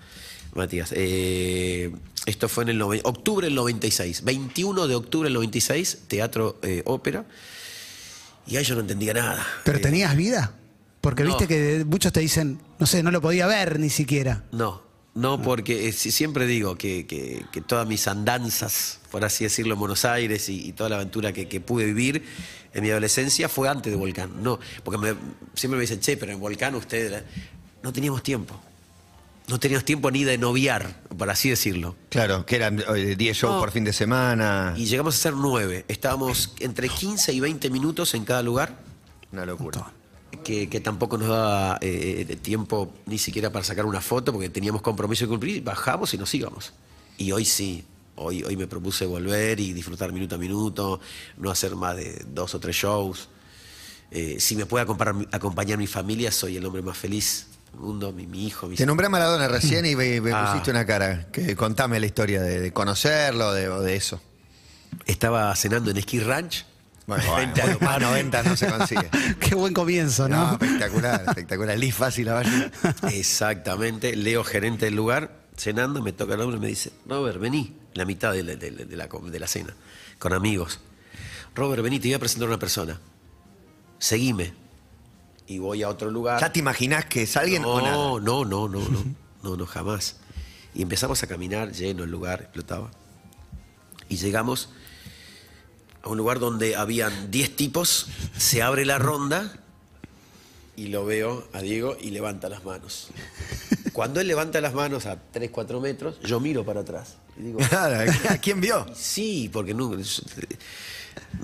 Matías. 0.55 0.91
eh, 0.95 1.93
esto 2.27 2.49
fue 2.49 2.65
en 2.65 2.71
el 2.71 2.81
octubre 2.83 3.47
del 3.47 3.55
96. 3.55 4.25
21 4.25 4.87
de 4.87 4.95
octubre 4.95 5.27
del 5.27 5.35
96, 5.35 5.99
teatro 6.09 6.59
eh, 6.63 6.83
ópera. 6.87 7.27
Y 8.47 8.57
ahí 8.57 8.65
yo 8.65 8.75
no 8.75 8.81
entendía 8.83 9.13
nada. 9.15 9.47
¿Pero 9.65 9.79
Eh, 9.79 9.81
tenías 9.81 10.15
vida? 10.17 10.55
Porque 11.05 11.23
no. 11.23 11.29
viste 11.29 11.47
que 11.47 11.85
muchos 11.85 12.13
te 12.13 12.19
dicen, 12.21 12.59
no 12.81 12.87
sé, 12.87 13.03
no 13.05 13.11
lo 13.13 13.21
podía 13.21 13.47
ver 13.47 13.79
ni 13.79 13.91
siquiera. 13.91 14.43
No, 14.51 14.83
no, 15.15 15.41
porque 15.41 15.87
eh, 15.89 15.93
si- 15.93 16.11
siempre 16.11 16.47
digo 16.47 16.77
que, 16.77 17.07
que- 17.07 17.45
que 17.53 17.61
todas 17.61 17.87
mis 17.87 18.09
andanzas, 18.09 18.99
por 19.13 19.25
así 19.25 19.45
decirlo, 19.45 19.75
en 19.75 19.81
Buenos 19.81 20.05
Aires 20.05 20.49
y, 20.49 20.67
y 20.67 20.73
toda 20.73 20.89
la 20.91 20.97
aventura 20.97 21.33
que, 21.33 21.47
que 21.47 21.61
pude 21.61 21.85
vivir 21.85 22.25
en 22.73 22.83
mi 22.83 22.91
adolescencia 22.91 23.49
fue 23.49 23.69
antes 23.69 23.93
de 23.93 23.97
Volcán. 23.97 24.43
No, 24.43 24.59
porque 24.83 24.99
me- 24.99 25.15
siempre 25.55 25.77
me 25.77 25.83
dicen, 25.83 26.01
che, 26.01 26.17
pero 26.17 26.33
en 26.33 26.41
Volcán 26.41 26.75
ustedes... 26.75 27.23
No 27.83 27.93
teníamos 27.93 28.23
tiempo. 28.23 28.59
No 29.47 29.61
teníamos 29.61 29.85
tiempo 29.85 30.11
ni 30.11 30.25
de 30.25 30.39
noviar, 30.39 31.03
por 31.19 31.29
así 31.29 31.51
decirlo. 31.51 31.97
Claro, 32.09 32.47
que 32.47 32.57
eran 32.57 32.83
eh, 32.97 33.15
10 33.15 33.37
shows 33.37 33.55
No. 33.57 33.61
por 33.61 33.71
fin 33.73 33.85
de 33.85 33.93
semana. 33.93 34.73
Y 34.75 34.87
llegamos 34.87 35.17
a 35.17 35.19
ser 35.19 35.35
nueve. 35.35 35.85
Estábamos 35.87 36.55
entre 36.61 36.89
15 36.89 37.31
y 37.35 37.41
20 37.41 37.69
minutos 37.69 38.15
en 38.15 38.25
cada 38.25 38.43
lugar. 38.43 38.75
Una 39.33 39.45
locura. 39.45 39.93
Que, 40.43 40.69
que 40.69 40.81
tampoco 40.81 41.19
nos 41.19 41.29
daba 41.29 41.79
eh, 41.81 42.25
de 42.27 42.37
tiempo 42.37 42.93
ni 43.07 43.19
siquiera 43.19 43.51
para 43.51 43.65
sacar 43.65 43.87
una 43.87 44.01
foto 44.01 44.33
porque 44.33 44.49
teníamos 44.49 44.83
compromiso 44.83 45.25
que 45.25 45.29
cumplir, 45.31 45.63
bajamos 45.63 46.15
y 46.15 46.19
nos 46.19 46.33
íbamos. 46.35 46.73
Y 47.19 47.33
hoy 47.33 47.45
sí, 47.45 47.85
hoy, 48.17 48.43
hoy 48.43 48.57
me 48.57 48.67
propuse 48.67 49.07
volver 49.07 49.61
y 49.61 49.73
disfrutar 49.73 50.13
minuto 50.13 50.35
a 50.35 50.39
minuto, 50.39 51.01
no 51.37 51.51
hacer 51.51 51.77
más 51.77 51.97
de 51.97 52.25
dos 52.29 52.55
o 52.55 52.61
tres 52.61 52.77
shows. 52.77 53.29
Eh, 54.11 54.37
si 54.39 54.57
me 54.57 54.67
puede 54.67 54.85
acompañar, 54.85 55.27
acompañar 55.33 55.79
mi 55.79 55.87
familia, 55.87 56.31
soy 56.31 56.57
el 56.57 56.65
hombre 56.67 56.83
más 56.83 56.97
feliz 56.97 57.47
del 57.73 57.81
mundo, 57.81 58.13
mi, 58.13 58.27
mi 58.27 58.47
hijo, 58.47 58.69
mis 58.69 58.79
Te 58.79 58.87
nombré 58.87 59.07
a 59.07 59.11
Maradona 59.11 59.49
recién 59.49 59.87
y 59.87 59.97
me, 59.97 60.21
me 60.21 60.33
Ah. 60.35 60.47
pusiste 60.51 60.71
una 60.71 60.87
cara. 60.87 61.27
Que, 61.33 61.57
contame 61.57 61.99
la 61.99 62.07
historia 62.07 62.41
de, 62.43 62.61
de 62.61 62.73
conocerlo 62.73 63.53
de, 63.53 63.69
o 63.69 63.81
de 63.81 63.97
eso. 63.97 64.21
Estaba 65.07 65.55
cenando 65.57 65.91
en 65.91 66.01
Ski 66.01 66.21
Ranch. 66.21 66.65
Bueno, 67.07 67.23
más 67.81 68.01
90 68.01 68.43
no 68.45 68.57
se 68.57 68.67
consigue. 68.67 69.11
Qué 69.41 69.55
buen 69.55 69.75
comienzo, 69.75 70.29
¿no? 70.29 70.37
No, 70.47 70.53
espectacular, 70.53 71.25
espectacular. 71.29 71.79
Liz 71.79 71.95
fácil 71.95 72.27
la 72.27 72.35
valle. 72.35 72.71
Exactamente. 73.13 74.17
Leo, 74.17 74.43
gerente 74.45 74.87
del 74.87 74.97
lugar, 74.97 75.45
cenando, 75.57 76.01
me 76.03 76.13
toca 76.13 76.35
el 76.35 76.41
hombre 76.41 76.57
y 76.57 76.61
me 76.61 76.69
dice, 76.69 76.93
Robert, 77.07 77.39
vení, 77.39 77.77
la 77.95 78.05
mitad 78.07 78.33
de 78.33 78.43
la, 78.43 78.57
de 78.57 78.71
la- 78.71 78.85
de 78.85 78.97
la 78.97 79.09
com- 79.09 79.31
de 79.31 79.39
la 79.39 79.47
cena, 79.47 79.75
con 80.19 80.33
amigos. 80.33 80.81
Robert, 81.55 81.83
vení, 81.83 82.01
te 82.01 82.09
voy 82.09 82.15
a 82.15 82.19
presentar 82.19 82.47
a 82.47 82.53
una 82.53 82.59
persona. 82.59 82.99
Seguime. 83.99 84.55
Y 85.47 85.59
voy 85.59 85.83
a 85.83 85.89
otro 85.91 86.11
lugar. 86.11 86.41
¿Ya 86.41 86.53
te 86.53 86.59
imaginás 86.61 87.05
que 87.05 87.23
es 87.25 87.37
alguien 87.37 87.65
o 87.67 87.81
nada? 87.81 87.93
no, 87.95 88.19
no, 88.21 88.45
no, 88.45 88.69
no, 88.69 88.81
no, 88.89 89.05
no, 89.43 89.57
no, 89.57 89.67
jamás. 89.67 90.17
Y 90.75 90.81
empezamos 90.83 91.23
a 91.23 91.27
caminar, 91.27 91.71
lleno 91.73 92.05
el 92.05 92.11
lugar, 92.11 92.41
explotaba. 92.43 92.91
Y 94.09 94.17
llegamos 94.17 94.71
a 96.05 96.09
un 96.09 96.19
lugar 96.19 96.39
donde 96.39 96.77
habían 96.77 97.31
10 97.31 97.57
tipos, 97.57 98.07
se 98.37 98.63
abre 98.63 98.85
la 98.85 98.99
ronda 98.99 99.59
y 100.77 100.89
lo 100.89 101.05
veo 101.07 101.49
a 101.53 101.61
Diego 101.63 101.97
y 102.01 102.11
levanta 102.11 102.49
las 102.49 102.65
manos. 102.65 103.09
Cuando 103.93 104.21
él 104.21 104.27
levanta 104.27 104.61
las 104.61 104.75
manos 104.75 105.07
a 105.07 105.17
3, 105.33 105.51
4 105.51 105.81
metros, 105.81 106.21
yo 106.21 106.41
miro 106.41 106.65
para 106.65 106.81
atrás. 106.81 107.17
Y 107.39 107.43
digo, 107.45 107.59
Claro, 107.69 108.13
¿a 108.29 108.39
quién 108.39 108.61
vio? 108.61 108.87
sí, 108.95 109.49
porque 109.53 109.73
nunca, 109.73 110.03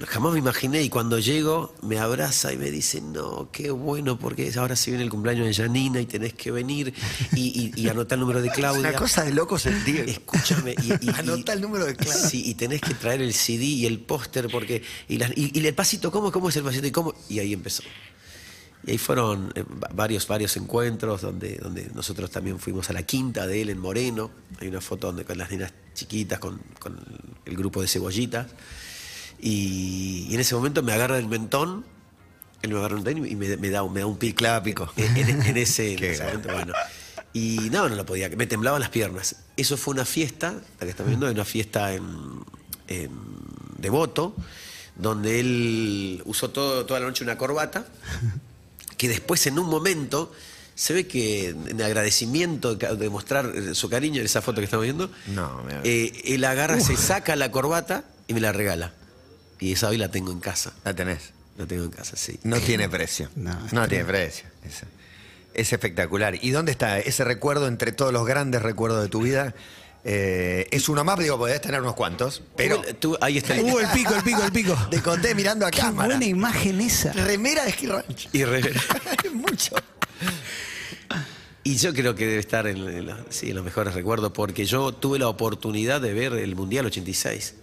jamás 0.07 0.33
me 0.33 0.39
imaginé. 0.39 0.83
Y 0.83 0.89
cuando 0.89 1.19
llego, 1.19 1.75
me 1.83 1.99
abraza 1.99 2.53
y 2.53 2.57
me 2.57 2.71
dice, 2.71 3.01
no, 3.01 3.51
qué 3.53 3.71
bueno, 3.71 4.19
porque 4.19 4.53
ahora 4.57 4.77
se 4.77 4.91
viene 4.91 5.05
el 5.05 5.11
cumpleaños 5.11 5.47
de 5.47 5.55
Janina 5.55 6.01
y 6.01 6.07
tenés 6.07 6.35
que 6.35 6.51
venir 6.51 6.95
y, 7.35 7.73
y, 7.77 7.81
y 7.81 7.89
anotar 7.89 8.17
el 8.17 8.21
número 8.21 8.41
de 8.43 8.51
Claudia. 8.55 8.81
Una 8.81 8.93
cosa 8.95 9.25
de 9.25 9.33
locos 9.33 9.67
el 9.67 9.83
tío. 9.85 10.03
Escúchame. 10.03 10.75
Y, 10.83 10.93
y- 11.07 11.11
Anota 11.11 11.53
el 11.53 11.61
número 11.61 11.85
de 11.87 11.97
Claudia. 11.97 12.29
Sí, 12.29 12.43
y 12.47 12.55
tenés 12.55 12.81
que 12.81 12.95
traer 12.95 13.21
el 13.23 13.35
CD 13.35 13.65
y 13.65 13.87
el 13.87 14.01
póster 14.01 14.49
porque. 14.51 14.83
Y, 15.09 15.19
las- 15.19 15.33
y- 15.37 15.59
y 15.59 15.67
el 15.67 15.75
pasito, 15.75 16.11
¿cómo, 16.11 16.31
¿cómo 16.33 16.49
es 16.49 16.57
el 16.57 16.63
pasito? 16.65 16.87
Y, 16.87 16.91
cómo? 16.91 17.15
y 17.29 17.39
ahí 17.39 17.53
empezó. 17.53 17.83
Y 18.87 18.93
ahí 18.93 18.99
fueron 18.99 19.53
eh, 19.55 19.63
va- 19.63 19.91
varios, 19.93 20.27
varios 20.27 20.57
encuentros 20.57 21.21
donde, 21.21 21.57
donde 21.59 21.91
nosotros 21.95 22.31
también 22.31 22.59
fuimos 22.59 22.89
a 22.89 22.95
la 22.95 23.03
quinta 23.03 23.47
de 23.47 23.61
él 23.61 23.69
en 23.69 23.79
Moreno. 23.79 24.31
Hay 24.59 24.69
una 24.69 24.81
foto 24.81 25.09
donde 25.09 25.25
con 25.27 25.37
las 25.37 25.51
nenas 25.51 25.73
chiquitas, 25.93 26.39
con, 26.39 26.59
con 26.79 26.99
el 27.45 27.57
grupo 27.57 27.83
de 27.83 27.89
cebollitas. 27.89 28.47
Y, 29.41 30.27
y 30.29 30.35
en 30.35 30.41
ese 30.41 30.55
momento 30.55 30.83
me 30.83 30.93
agarra 30.93 31.19
el 31.19 31.27
mentón. 31.29 31.85
Él 32.63 32.71
me 32.73 32.79
agarra 32.79 32.97
el 32.99 33.03
mentón 33.03 33.27
y 33.27 33.37
me, 33.37 33.57
me 33.57 33.71
da, 33.71 33.83
un- 33.83 33.93
me 33.93 34.01
da 34.01 34.07
un 34.07 34.19
pico. 34.19 34.45
Pico. 34.63 34.93
En, 34.97 35.17
en- 35.17 35.43
en 35.43 35.57
ese, 35.57 35.95
en 35.99 36.19
momento, 36.25 36.53
bueno. 36.53 36.73
Y 37.33 37.69
no, 37.71 37.89
no 37.89 37.95
lo 37.95 38.05
podía, 38.05 38.29
me 38.31 38.47
temblaban 38.47 38.81
las 38.81 38.91
piernas. 38.91 39.37
Eso 39.57 39.77
fue 39.77 39.95
una 39.95 40.05
fiesta, 40.05 40.53
la 40.81 40.85
que 40.87 40.91
están 40.91 41.07
viendo, 41.07 41.31
una 41.31 41.45
fiesta 41.45 41.93
en, 41.95 42.05
en 42.89 43.11
Devoto, 43.79 44.35
donde 44.97 45.39
él 45.41 46.23
usó 46.27 46.51
todo, 46.51 46.85
toda 46.87 46.99
la 47.01 47.07
noche 47.07 47.23
una 47.25 47.39
corbata, 47.39 47.87
que 48.97 49.09
después 49.09 49.47
en 49.47 49.59
un 49.61 49.69
momento 49.71 50.33
se 50.75 50.93
ve 50.93 51.07
que 51.07 51.51
en 51.51 51.81
agradecimiento 51.81 52.75
de 52.75 53.11
mostrar 53.11 53.53
su 53.75 53.89
cariño 53.89 54.19
en 54.21 54.27
esa 54.27 54.43
foto 54.43 54.61
que 54.61 54.65
estamos 54.65 54.85
viendo, 54.85 55.11
No, 55.29 55.63
me- 55.63 55.81
eh, 55.85 56.13
él 56.35 56.45
agarra, 56.45 56.81
se 56.81 56.97
saca 56.97 57.37
la 57.37 57.51
corbata 57.53 58.05
y 58.27 58.35
me 58.35 58.41
la 58.41 58.53
regala. 58.53 58.93
Y 59.61 59.73
esa 59.73 59.89
hoy 59.89 59.97
la 59.99 60.11
tengo 60.11 60.33
en 60.33 60.41
casa. 60.41 60.73
La 60.85 60.95
tenés. 60.95 61.31
La 61.59 61.67
tengo 61.67 61.85
en 61.85 61.91
casa, 61.91 62.17
sí. 62.17 62.39
No 62.43 62.59
tiene 62.61 62.89
precio. 62.89 63.29
No, 63.37 63.59
No, 63.73 63.87
tiene 63.89 64.05
precio. 64.05 64.47
Es, 64.65 64.83
es 65.55 65.73
espectacular. 65.73 66.37
¿Y 66.43 66.51
dónde 66.51 66.73
está 66.73 66.99
ese 66.99 67.25
recuerdo 67.25 67.67
entre 67.69 67.93
todos 67.93 68.13
los 68.13 68.27
grandes 68.27 68.63
recuerdos 68.63 69.03
de 69.03 69.09
tu 69.09 69.21
vida? 69.23 69.55
Eh, 70.03 70.67
es 70.71 70.89
uno 70.89 71.05
más, 71.05 71.19
digo, 71.19 71.37
podés 71.37 71.61
tener 71.61 71.83
unos 71.83 71.95
cuantos, 71.95 72.43
pero 72.57 72.81
Tú- 72.81 72.95
tú- 72.95 73.19
ahí 73.21 73.37
está. 73.37 73.55
el- 73.55 73.65
Uh, 73.67 73.81
el 73.81 73.89
pico, 73.89 74.15
el 74.15 74.23
pico, 74.23 74.43
el 74.43 74.53
pico. 74.53 74.75
te 74.91 75.03
conté 75.03 75.35
mirando 75.35 75.67
a 75.67 75.71
Qué 75.71 75.81
cámara. 75.81 76.09
buena 76.09 76.25
imagen 76.25 76.81
esa. 76.81 77.13
Remera 77.13 77.65
de 77.67 77.73
Ski 77.73 77.87
Ranch. 77.87 78.29
Y 78.33 78.45
re- 78.45 78.61
Es 79.25 79.33
mucho. 79.35 79.75
Y 81.63 81.77
yo 81.77 81.93
creo 81.93 82.15
que 82.15 82.27
debe 82.27 82.41
estar 82.41 82.67
en, 82.67 82.79
en 82.89 83.07
los, 83.07 83.19
sí, 83.29 83.51
en 83.51 83.57
los 83.57 83.65
mejores 83.65 83.93
recuerdos, 83.93 84.33
porque 84.33 84.65
yo 84.65 84.93
tuve 84.93 85.19
la 85.19 85.29
oportunidad 85.29 86.01
de 86.01 86.15
ver 86.15 86.33
el 86.33 86.57
Mundial 86.57 86.87
86, 86.87 87.55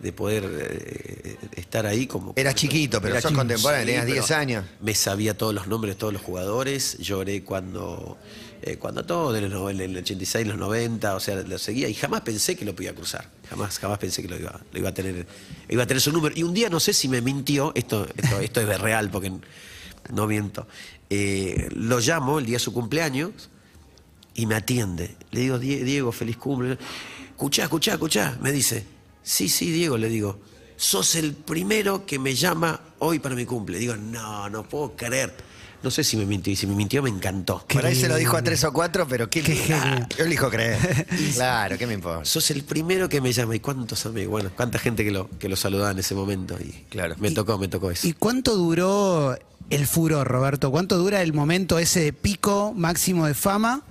de 0.00 0.12
poder 0.12 0.44
eh, 0.50 1.36
estar 1.56 1.84
ahí 1.86 2.06
como... 2.06 2.32
Eras 2.36 2.54
chiquito, 2.54 3.00
pero 3.00 3.14
Era 3.14 3.20
sos 3.22 3.32
contemporáneo, 3.32 3.84
tenías 3.86 4.04
pero 4.04 4.14
10 4.14 4.30
años. 4.30 4.64
Me 4.80 4.94
sabía 4.94 5.36
todos 5.36 5.54
los 5.54 5.66
nombres 5.66 5.94
de 5.94 5.98
todos 5.98 6.12
los 6.12 6.22
jugadores, 6.22 6.96
lloré 6.98 7.42
cuando, 7.44 8.16
eh, 8.62 8.76
cuando 8.76 9.04
todo, 9.04 9.36
en 9.36 9.44
el, 9.44 9.52
en 9.52 9.80
el 9.80 9.96
86, 9.98 10.46
los 10.46 10.56
90, 10.56 11.14
o 11.14 11.20
sea, 11.20 11.36
lo 11.36 11.58
seguía 11.58 11.88
y 11.88 11.94
jamás 11.94 12.22
pensé 12.22 12.56
que 12.56 12.64
lo 12.64 12.74
podía 12.74 12.94
cruzar, 12.94 13.28
jamás, 13.50 13.78
jamás 13.78 13.98
pensé 13.98 14.22
que 14.22 14.28
lo 14.28 14.38
iba, 14.38 14.58
lo 14.72 14.78
iba 14.78 14.88
a 14.88 14.94
tener, 14.94 15.26
iba 15.68 15.82
a 15.82 15.86
tener 15.86 16.00
su 16.00 16.12
número. 16.12 16.34
Y 16.36 16.42
un 16.44 16.54
día 16.54 16.70
no 16.70 16.80
sé 16.80 16.92
si 16.94 17.06
me 17.08 17.20
mintió, 17.20 17.72
esto, 17.74 18.06
esto, 18.16 18.40
esto 18.40 18.60
es 18.62 18.80
real 18.80 19.10
porque 19.10 19.30
no 20.12 20.26
miento, 20.26 20.66
eh, 21.10 21.68
lo 21.74 22.00
llamo 22.00 22.38
el 22.38 22.46
día 22.46 22.56
de 22.56 22.60
su 22.60 22.72
cumpleaños 22.72 23.50
y 24.34 24.46
me 24.46 24.54
atiende. 24.54 25.14
Le 25.32 25.40
digo, 25.40 25.58
"Die- 25.58 25.84
Diego, 25.84 26.10
feliz 26.12 26.38
cumple. 26.38 26.78
Escuchá, 27.30 27.64
escuchá, 27.64 27.92
escuchá. 27.94 28.38
Me 28.40 28.52
dice, 28.52 28.84
sí, 29.22 29.48
sí, 29.48 29.70
Diego, 29.70 29.96
le 29.98 30.08
digo, 30.08 30.38
sos 30.76 31.14
el 31.16 31.34
primero 31.34 32.06
que 32.06 32.18
me 32.18 32.34
llama 32.34 32.80
hoy 32.98 33.18
para 33.18 33.34
mi 33.34 33.44
cumple. 33.46 33.78
Digo, 33.78 33.96
no, 33.96 34.48
no 34.50 34.68
puedo 34.68 34.96
creer. 34.96 35.34
No 35.82 35.90
sé 35.90 36.04
si 36.04 36.18
me 36.18 36.26
mintió, 36.26 36.52
y 36.52 36.56
si 36.56 36.66
me 36.66 36.74
mintió 36.74 37.02
me 37.02 37.08
encantó. 37.08 37.64
Por 37.66 37.86
ahí 37.86 37.94
se 37.94 38.06
lo 38.06 38.16
dijo 38.16 38.36
a 38.36 38.42
tres 38.42 38.62
o 38.64 38.72
cuatro, 38.72 39.08
pero 39.08 39.30
¿qué, 39.30 39.42
Qué 39.42 39.54
genio. 39.56 40.06
Yo 40.18 40.24
elijo 40.26 40.50
creer. 40.50 41.06
claro, 41.34 41.78
¿qué 41.78 41.86
me 41.86 41.94
importa? 41.94 42.26
Sos 42.26 42.50
el 42.50 42.64
primero 42.64 43.08
que 43.08 43.22
me 43.22 43.32
llama. 43.32 43.56
¿Y 43.56 43.60
cuántos 43.60 44.04
amigos? 44.04 44.30
Bueno, 44.30 44.50
cuánta 44.54 44.78
gente 44.78 45.04
que 45.04 45.10
lo, 45.10 45.30
que 45.38 45.48
lo 45.48 45.56
saludaba 45.56 45.92
en 45.92 45.98
ese 46.00 46.14
momento. 46.14 46.58
Y 46.60 46.84
Claro. 46.90 47.14
me 47.18 47.28
Y- 47.30 47.34
tocó, 47.34 47.56
me 47.56 47.68
tocó 47.68 47.90
eso. 47.90 48.06
¿Y 48.06 48.12
cuánto 48.12 48.56
duró 48.56 49.38
el 49.70 49.86
furor, 49.86 50.26
Roberto? 50.26 50.70
¿Cuánto 50.70 50.98
dura 50.98 51.22
el 51.22 51.32
momento 51.32 51.78
ese 51.78 52.00
de 52.00 52.12
pico 52.12 52.74
máximo 52.76 53.26
de 53.26 53.34
fama? 53.34 53.82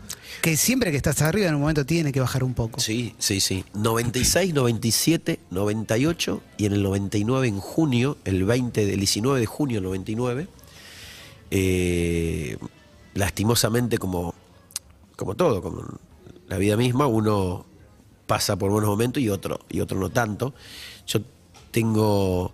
Que 0.41 0.57
siempre 0.57 0.91
que 0.91 0.98
estás 0.98 1.21
arriba 1.21 1.48
en 1.48 1.55
un 1.55 1.62
momento 1.62 1.86
tiene 1.86 2.12
que 2.12 2.19
bajar 2.19 2.43
un 2.43 2.53
poco. 2.53 2.79
Sí, 2.79 3.15
sí, 3.17 3.39
sí. 3.39 3.65
96, 3.74 4.53
97, 4.53 5.39
98 5.50 6.41
y 6.57 6.65
en 6.65 6.74
el 6.74 6.83
99 6.83 7.48
en 7.48 7.59
junio, 7.59 8.17
el 8.25 8.43
20 8.43 8.86
del 8.86 9.00
19 9.00 9.39
de 9.39 9.45
junio 9.45 9.77
del 9.77 9.86
99, 9.86 10.48
eh, 11.51 12.57
lastimosamente 13.15 13.98
como, 13.98 14.36
como 15.15 15.36
todo, 15.36 15.62
como 15.62 15.83
la 16.48 16.57
vida 16.57 16.77
misma, 16.77 17.07
uno 17.07 17.65
pasa 18.27 18.55
por 18.57 18.69
buenos 18.69 18.89
momentos 18.89 19.24
y 19.24 19.29
otro, 19.29 19.62
y 19.69 19.79
otro 19.79 20.00
no 20.00 20.09
tanto. 20.09 20.53
Yo 21.07 21.21
tengo 21.71 22.53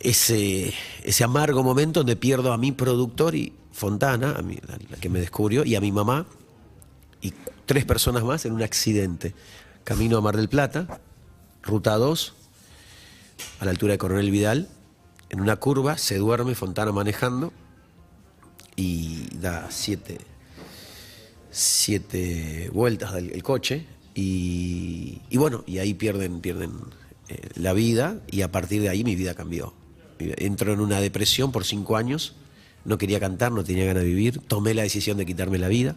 ese, 0.00 0.72
ese 1.04 1.24
amargo 1.24 1.62
momento 1.62 2.00
donde 2.00 2.16
pierdo 2.16 2.52
a 2.52 2.58
mi 2.58 2.72
productor 2.72 3.34
y 3.34 3.52
Fontana, 3.72 4.34
a 4.36 4.42
mí, 4.42 4.58
la, 4.66 4.96
que 4.96 5.08
me 5.08 5.20
descubrió, 5.20 5.64
y 5.64 5.74
a 5.76 5.80
mi 5.80 5.92
mamá, 5.92 6.26
y 7.20 7.32
tres 7.66 7.84
personas 7.84 8.24
más 8.24 8.44
en 8.44 8.52
un 8.52 8.62
accidente. 8.62 9.34
Camino 9.84 10.18
a 10.18 10.20
Mar 10.20 10.36
del 10.36 10.48
Plata, 10.48 11.00
ruta 11.62 11.96
2, 11.96 12.34
a 13.60 13.64
la 13.64 13.70
altura 13.70 13.92
de 13.92 13.98
Coronel 13.98 14.30
Vidal, 14.30 14.68
en 15.28 15.40
una 15.40 15.56
curva, 15.56 15.96
se 15.96 16.18
duerme 16.18 16.54
Fontana 16.54 16.92
manejando 16.92 17.52
y 18.74 19.28
da 19.36 19.68
siete, 19.70 20.18
siete 21.50 22.70
vueltas 22.72 23.12
del 23.14 23.30
el 23.30 23.42
coche 23.42 23.86
y, 24.14 25.20
y 25.30 25.36
bueno, 25.36 25.62
y 25.66 25.78
ahí 25.78 25.94
pierden, 25.94 26.40
pierden 26.40 26.72
eh, 27.28 27.48
la 27.54 27.72
vida 27.72 28.20
y 28.28 28.42
a 28.42 28.50
partir 28.50 28.82
de 28.82 28.88
ahí 28.88 29.04
mi 29.04 29.14
vida 29.14 29.34
cambió. 29.34 29.72
Entro 30.38 30.72
en 30.72 30.80
una 30.80 31.00
depresión 31.00 31.52
por 31.52 31.64
cinco 31.64 31.96
años, 31.96 32.34
no 32.84 32.98
quería 32.98 33.20
cantar, 33.20 33.52
no 33.52 33.64
tenía 33.64 33.84
ganas 33.84 34.02
de 34.02 34.08
vivir, 34.08 34.40
tomé 34.40 34.74
la 34.74 34.82
decisión 34.82 35.16
de 35.16 35.26
quitarme 35.26 35.58
la 35.58 35.68
vida. 35.68 35.96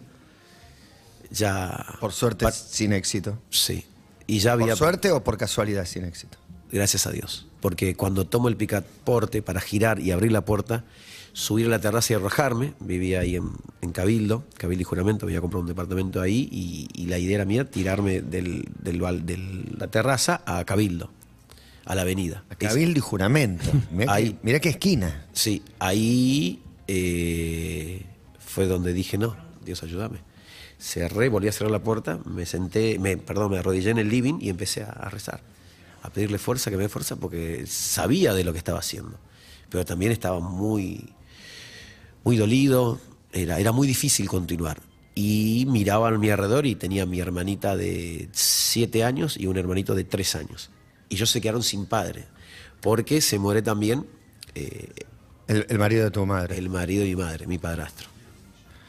Ya... 1.30 1.84
Por 2.00 2.12
suerte, 2.12 2.46
sin 2.52 2.92
éxito. 2.92 3.38
Sí. 3.50 3.84
Y 4.26 4.38
ya 4.38 4.52
había... 4.52 4.68
¿Por 4.68 4.76
suerte 4.76 5.10
o 5.10 5.24
por 5.24 5.36
casualidad 5.36 5.86
sin 5.86 6.04
éxito? 6.04 6.38
Gracias 6.70 7.06
a 7.06 7.10
Dios. 7.10 7.46
Porque 7.60 7.94
cuando 7.94 8.26
tomo 8.26 8.48
el 8.48 8.56
picaporte 8.56 9.42
para 9.42 9.60
girar 9.60 10.00
y 10.00 10.10
abrir 10.10 10.32
la 10.32 10.44
puerta, 10.44 10.84
subir 11.32 11.66
a 11.66 11.70
la 11.70 11.80
terraza 11.80 12.12
y 12.12 12.16
arrojarme, 12.16 12.74
vivía 12.80 13.20
ahí 13.20 13.36
en, 13.36 13.50
en 13.80 13.92
Cabildo, 13.92 14.44
Cabildo 14.58 14.82
y 14.82 14.84
Juramento, 14.84 15.26
había 15.26 15.40
comprado 15.40 15.62
un 15.62 15.68
departamento 15.68 16.20
ahí 16.20 16.48
y, 16.52 16.88
y 16.92 17.06
la 17.06 17.18
idea 17.18 17.36
era 17.36 17.44
mía 17.44 17.70
tirarme 17.70 18.20
del, 18.20 18.68
del 18.82 19.00
bal- 19.00 19.24
de 19.24 19.38
la 19.78 19.88
terraza 19.88 20.42
a 20.46 20.64
Cabildo, 20.64 21.10
a 21.84 21.94
la 21.94 22.02
avenida. 22.02 22.44
A 22.50 22.54
Cabildo 22.54 22.98
y 22.98 23.02
juramento. 23.02 23.70
Mirá, 23.90 24.12
Ahí. 24.12 24.30
que, 24.32 24.38
mirá 24.42 24.60
qué 24.60 24.70
esquina. 24.70 25.26
Sí, 25.32 25.62
ahí 25.78 26.62
eh, 26.86 28.02
fue 28.38 28.66
donde 28.66 28.92
dije, 28.92 29.18
no, 29.18 29.36
Dios 29.64 29.82
ayúdame. 29.82 30.18
Cerré, 30.78 31.28
volví 31.28 31.48
a 31.48 31.52
cerrar 31.52 31.70
la 31.70 31.82
puerta, 31.82 32.18
me 32.24 32.46
senté, 32.46 32.98
me, 32.98 33.16
perdón, 33.16 33.52
me 33.52 33.58
arrodillé 33.58 33.90
en 33.90 33.98
el 33.98 34.08
living 34.08 34.38
y 34.40 34.48
empecé 34.50 34.82
a, 34.82 34.90
a 34.90 35.08
rezar, 35.08 35.40
a 36.02 36.10
pedirle 36.10 36.38
fuerza, 36.38 36.70
que 36.70 36.76
me 36.76 36.82
dé 36.82 36.88
fuerza, 36.88 37.16
porque 37.16 37.64
sabía 37.66 38.34
de 38.34 38.44
lo 38.44 38.52
que 38.52 38.58
estaba 38.58 38.80
haciendo. 38.80 39.18
Pero 39.70 39.84
también 39.84 40.12
estaba 40.12 40.40
muy, 40.40 41.10
muy 42.22 42.36
dolido, 42.36 43.00
era, 43.32 43.58
era 43.58 43.72
muy 43.72 43.86
difícil 43.86 44.28
continuar. 44.28 44.80
Y 45.14 45.66
miraba 45.68 46.08
a 46.08 46.18
mi 46.18 46.28
alrededor 46.28 46.66
y 46.66 46.74
tenía 46.74 47.06
mi 47.06 47.20
hermanita 47.20 47.76
de 47.76 48.28
siete 48.32 49.04
años 49.04 49.36
y 49.36 49.46
un 49.46 49.56
hermanito 49.56 49.94
de 49.94 50.04
tres 50.04 50.34
años. 50.34 50.70
Y 51.14 51.16
ellos 51.16 51.30
se 51.30 51.40
quedaron 51.40 51.62
sin 51.62 51.86
padre, 51.86 52.24
porque 52.80 53.20
se 53.20 53.38
muere 53.38 53.62
también 53.62 54.04
eh, 54.56 54.88
El, 55.46 55.64
el 55.68 55.78
marido 55.78 56.02
de 56.04 56.10
tu 56.10 56.26
madre. 56.26 56.58
el 56.58 56.68
marido 56.68 57.04
y 57.04 57.10
mi 57.10 57.16
madre, 57.22 57.46
mi 57.46 57.56
padrastro. 57.58 58.08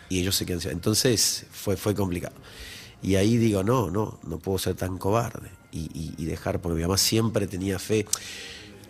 Y 0.09 0.19
ellos 0.21 0.35
se 0.35 0.43
quedan 0.45 0.59
sin- 0.61 0.71
Entonces 0.71 1.45
fue, 1.51 1.77
fue 1.77 1.93
complicado. 1.93 2.33
Y 3.03 3.13
ahí 3.15 3.37
digo, 3.37 3.63
no, 3.63 3.91
no, 3.91 4.19
no 4.25 4.39
puedo 4.39 4.57
ser 4.57 4.73
tan 4.75 4.97
cobarde. 4.97 5.49
Y, 5.71 5.81
y- 5.93 6.15
y 6.17 6.25
dejar, 6.25 6.61
porque 6.61 6.77
mi 6.77 6.81
mamá 6.81 6.97
siempre 6.97 7.45
tenía 7.45 7.77
fe. 7.77 8.07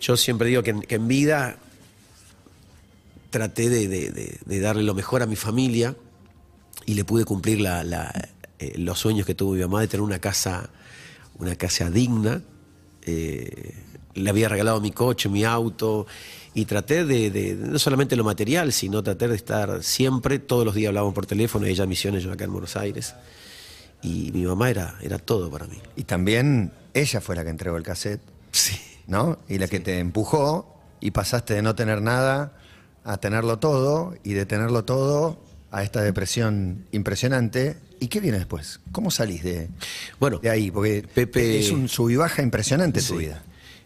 Yo 0.00 0.16
siempre 0.16 0.48
digo 0.48 0.62
que 0.62 0.70
en, 0.70 0.80
que 0.80 0.94
en 0.94 1.08
vida 1.08 1.58
traté 3.30 3.68
de, 3.68 3.88
de- 3.88 4.10
de- 4.12 4.38
de 4.46 4.60
darle 4.60 4.82
lo 4.82 4.94
mejor 4.94 5.22
a 5.22 5.26
mi 5.26 5.36
familia 5.36 5.94
y 6.86 6.94
le 6.94 7.04
pude 7.04 7.24
cumplir 7.26 7.60
la- 7.60 7.84
la, 7.84 8.28
eh, 8.58 8.74
los 8.78 8.98
sueños 8.98 9.26
que 9.26 9.34
tuvo 9.34 9.52
mi 9.52 9.60
mamá 9.60 9.80
de 9.82 9.88
tener 9.88 10.02
una 10.02 10.20
casa, 10.20 10.70
una 11.38 11.54
casa 11.56 11.90
digna. 11.90 12.40
Eh, 13.06 13.74
le 14.14 14.30
había 14.30 14.48
regalado 14.48 14.80
mi 14.80 14.90
coche, 14.90 15.28
mi 15.28 15.44
auto, 15.44 16.06
y 16.54 16.64
traté 16.64 17.04
de, 17.04 17.30
de- 17.30 17.54
no 17.54 17.78
solamente 17.78 18.16
lo 18.16 18.24
material, 18.24 18.72
sino 18.72 19.02
traté 19.02 19.28
de 19.28 19.36
estar 19.36 19.82
siempre, 19.82 20.38
todos 20.38 20.64
los 20.64 20.74
días 20.74 20.88
hablábamos 20.88 21.14
por 21.14 21.26
teléfono, 21.26 21.66
ella 21.66 21.84
en 21.84 21.88
Misiones, 21.90 22.22
yo 22.22 22.32
acá 22.32 22.44
en 22.44 22.52
Buenos 22.52 22.76
Aires, 22.76 23.14
y 24.02 24.30
mi 24.32 24.44
mamá 24.44 24.70
era, 24.70 24.96
era 25.02 25.18
todo 25.18 25.50
para 25.50 25.66
mí. 25.66 25.78
Y 25.96 26.04
también 26.04 26.72
ella 26.94 27.20
fue 27.20 27.36
la 27.36 27.44
que 27.44 27.50
entregó 27.50 27.76
el 27.76 27.82
cassette, 27.82 28.20
Sí. 28.52 28.76
¿no? 29.06 29.38
Y 29.48 29.58
la 29.58 29.68
que 29.68 29.80
te 29.80 29.98
empujó 29.98 30.74
y 31.00 31.10
pasaste 31.10 31.54
de 31.54 31.62
no 31.62 31.74
tener 31.74 32.00
nada 32.02 32.52
a 33.04 33.18
tenerlo 33.18 33.58
todo 33.58 34.14
y 34.24 34.32
de 34.32 34.46
tenerlo 34.46 34.84
todo 34.84 35.38
a 35.70 35.82
esta 35.82 36.02
depresión 36.02 36.84
impresionante. 36.92 37.76
¿Y 38.00 38.08
qué 38.08 38.20
viene 38.20 38.38
después? 38.38 38.80
¿Cómo 38.92 39.10
salís 39.10 39.42
de, 39.42 39.68
Bueno, 40.20 40.38
de 40.38 40.50
ahí? 40.50 40.70
Porque 40.70 41.06
Pepe- 41.14 41.58
es 41.58 41.70
un 41.70 41.88
sub 41.88 42.10
y 42.10 42.16
baja 42.16 42.42
impresionante 42.42 43.00
tu 43.00 43.14
Sí. 43.14 43.16
vida. 43.18 43.42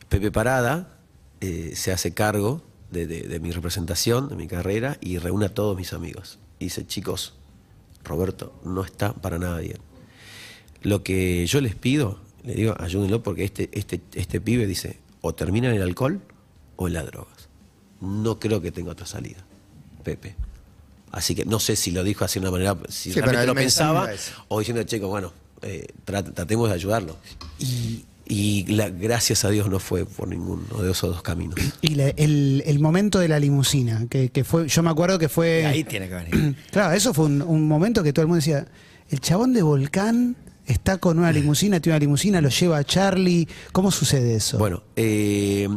Pepe 0.08 0.30
Parada 0.32 0.96
eh, 1.40 1.72
se 1.76 1.92
hace 1.92 2.12
cargo 2.12 2.62
de, 2.90 3.06
de- 3.06 3.22
de 3.22 3.40
mi 3.40 3.50
representación, 3.52 4.28
de 4.28 4.36
mi 4.36 4.46
carrera, 4.48 4.98
y 5.00 5.18
reúne 5.18 5.46
a 5.46 5.54
todos 5.54 5.76
mis 5.76 5.92
amigos. 5.92 6.38
Y 6.58 6.64
dice, 6.64 6.86
chicos, 6.86 7.34
Roberto 8.04 8.52
no 8.64 8.84
está 8.84 9.12
para 9.14 9.38
nada 9.38 9.58
bien. 9.60 9.78
Lo 10.82 11.02
que 11.04 11.46
yo 11.46 11.60
les 11.60 11.74
pido, 11.76 12.20
le 12.42 12.54
digo, 12.54 12.74
ayúdenlo 12.78 13.22
porque 13.22 13.44
este, 13.44 13.70
este, 13.72 14.00
este 14.14 14.40
pibe 14.40 14.66
dice, 14.66 14.98
o 15.20 15.34
termina 15.34 15.68
en 15.68 15.76
el 15.76 15.82
alcohol 15.82 16.20
o 16.76 16.88
en 16.88 16.94
las 16.94 17.06
drogas. 17.06 17.48
No 18.00 18.38
creo 18.40 18.60
que 18.60 18.72
tenga 18.72 18.90
otra 18.92 19.06
salida, 19.06 19.44
Pepe. 20.02 20.34
Así 21.12 21.34
que 21.34 21.44
no 21.44 21.58
sé 21.58 21.74
si 21.76 21.90
lo 21.90 22.04
dijo 22.04 22.24
así 22.24 22.38
de 22.38 22.46
una 22.48 22.52
manera, 22.52 22.76
si 22.88 23.12
Sí, 23.12 23.20
realmente 23.20 23.46
lo 23.46 23.54
pensaba, 23.54 24.08
o 24.48 24.58
diciendo, 24.60 24.82
chicos, 24.84 25.08
bueno, 25.08 25.32
eh, 25.62 25.86
tra- 26.06 26.32
tratemos 26.32 26.68
de 26.68 26.74
ayudarlo. 26.74 27.16
Y, 27.58 28.04
y 28.26 28.64
la- 28.74 28.90
gracias 28.90 29.44
a 29.44 29.50
Dios 29.50 29.68
no 29.68 29.80
fue 29.80 30.06
por 30.06 30.28
ninguno 30.28 30.62
de 30.82 30.92
esos 30.92 31.10
dos 31.10 31.22
caminos. 31.22 31.56
Y 31.82 31.96
la- 31.96 32.10
el, 32.10 32.62
el 32.64 32.78
momento 32.78 33.18
de 33.18 33.26
la 33.28 33.40
limusina, 33.40 34.06
que, 34.08 34.28
que 34.30 34.44
fue, 34.44 34.68
yo 34.68 34.82
me 34.84 34.90
acuerdo 34.90 35.18
que 35.18 35.28
fue. 35.28 35.62
Y 35.62 35.64
ahí 35.64 35.84
tiene 35.84 36.08
que 36.08 36.14
venir. 36.14 36.56
Claro, 36.70 36.94
eso 36.94 37.12
fue 37.12 37.24
un, 37.26 37.42
un 37.42 37.66
momento 37.66 38.02
que 38.04 38.12
todo 38.12 38.22
el 38.22 38.28
mundo 38.28 38.36
decía, 38.38 38.66
el 39.10 39.20
chabón 39.20 39.52
de 39.52 39.62
Volcán 39.62 40.36
está 40.66 40.98
con 40.98 41.18
una 41.18 41.32
limusina, 41.32 41.80
tiene 41.80 41.96
una 41.96 42.00
limusina, 42.00 42.40
lo 42.40 42.50
lleva 42.50 42.78
a 42.78 42.84
Charlie. 42.84 43.48
¿Cómo 43.72 43.90
sucede 43.90 44.36
eso? 44.36 44.58
Bueno, 44.58 44.84
eh, 44.94 45.68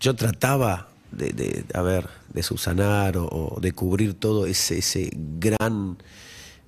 yo 0.00 0.14
trataba 0.16 0.87
de, 1.12 1.30
de, 1.32 1.64
a 1.74 1.82
ver, 1.82 2.08
de 2.32 2.42
subsanar 2.42 3.16
o, 3.16 3.58
de 3.60 3.72
cubrir 3.72 4.14
todo 4.14 4.46
ese, 4.46 4.78
ese 4.78 5.10
gran 5.38 5.96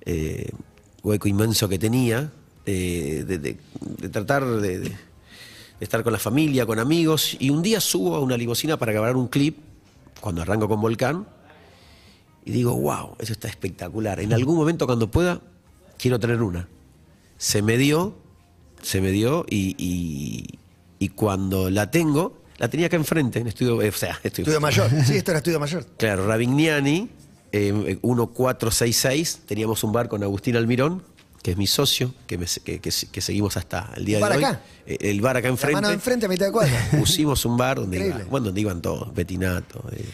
eh, 0.05 0.49
hueco 1.03 1.27
inmenso 1.27 1.69
que 1.69 1.77
tenía, 1.79 2.31
eh, 2.65 3.23
de, 3.27 3.37
de- 3.37 3.57
tratar 4.09 4.45
de, 4.45 4.91
estar 5.79 6.03
con 6.03 6.13
la 6.13 6.19
familia, 6.19 6.65
con 6.65 6.79
amigos, 6.79 7.35
y 7.39 7.49
un 7.49 7.61
día 7.61 7.79
subo 7.81 8.15
a 8.15 8.19
una 8.19 8.37
limusina 8.37 8.77
para 8.77 8.91
grabar 8.91 9.15
un 9.15 9.27
clip, 9.27 9.57
cuando 10.19 10.41
arranco 10.41 10.67
con 10.67 10.79
Volcán, 10.81 11.25
y 12.45 12.51
digo, 12.51 12.75
wow, 12.75 13.15
eso 13.19 13.33
está 13.33 13.47
espectacular. 13.47 14.19
En 14.19 14.33
algún 14.33 14.55
momento 14.55 14.85
cuando 14.87 15.09
pueda, 15.09 15.41
quiero 15.97 16.19
tener 16.19 16.41
una. 16.41 16.67
Se 17.37 17.61
me 17.61 17.77
dio, 17.77 18.15
se 18.81 19.01
me 19.01 19.11
dio 19.11 19.45
y- 19.49 20.45
y 20.99 21.09
cuando 21.09 21.69
la 21.71 21.89
tengo, 21.89 22.40
la 22.61 22.69
tenía 22.69 22.85
acá 22.85 22.95
enfrente, 22.95 23.39
en 23.39 23.47
estudio, 23.47 23.81
eh, 23.81 23.89
o 23.89 23.91
sea, 23.91 24.11
estudio, 24.23 24.43
Estudio 24.43 24.61
mayor. 24.61 24.89
Sí, 25.03 25.15
esto 25.17 25.31
era 25.31 25.39
estudio 25.39 25.59
mayor. 25.59 25.83
Claro, 25.97 26.27
Ravignani, 26.27 27.09
eh, 27.51 27.73
1466, 28.63 29.39
teníamos 29.47 29.83
un 29.83 29.91
bar 29.91 30.07
con 30.07 30.21
Agustín 30.23 30.55
Almirón, 30.55 31.03
que 31.41 31.51
es 31.51 31.57
mi 31.57 31.65
socio, 31.65 32.13
que, 32.27 32.37
me- 32.37 32.45
que- 32.63 32.79
que- 32.79 32.91
que 33.11 33.21
seguimos 33.21 33.57
hasta 33.57 33.89
el 33.95 34.05
día 34.05 34.17
¿Un 34.19 34.23
de 34.23 34.29
bar 34.29 34.37
hoy. 34.37 34.43
acá? 34.43 34.61
Eh, 34.85 34.97
El 35.01 35.21
bar 35.21 35.37
acá 35.37 35.47
La 35.47 35.51
enfrente. 35.53 35.81
mano 35.81 35.89
enfrente 35.91 36.25
a 36.27 36.29
mitad 36.29 36.45
de 36.45 36.51
cuadra. 36.51 36.87
Pusimos 36.99 37.43
un 37.45 37.57
bar 37.57 37.77
donde, 37.77 37.97
iba- 38.07 38.21
bueno, 38.29 38.45
donde 38.47 38.61
iban 38.61 38.79
todos, 38.81 39.11
Betinato, 39.15 39.83
eh, 39.91 40.05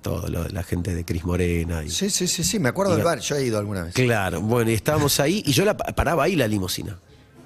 todo, 0.00 0.28
lo- 0.28 0.48
la 0.48 0.62
gente 0.62 0.94
de 0.94 1.04
Cris 1.04 1.24
Morena. 1.24 1.84
y- 1.84 1.90
Sí, 1.90 2.08
sí, 2.08 2.26
sí, 2.26 2.42
sí, 2.42 2.58
me 2.58 2.70
acuerdo 2.70 2.94
del 2.94 3.04
bar, 3.04 3.18
yo 3.20 3.36
he 3.36 3.44
ido 3.44 3.58
alguna 3.58 3.84
vez. 3.84 3.94
Claro, 3.94 4.40
bueno, 4.40 4.70
y 4.70 4.74
estábamos 4.74 5.20
ahí 5.20 5.42
y 5.44 5.52
yo 5.52 5.66
la 5.66 5.76
pa- 5.76 5.92
paraba 5.92 6.24
ahí 6.24 6.36
la 6.36 6.48
limusina. 6.48 6.98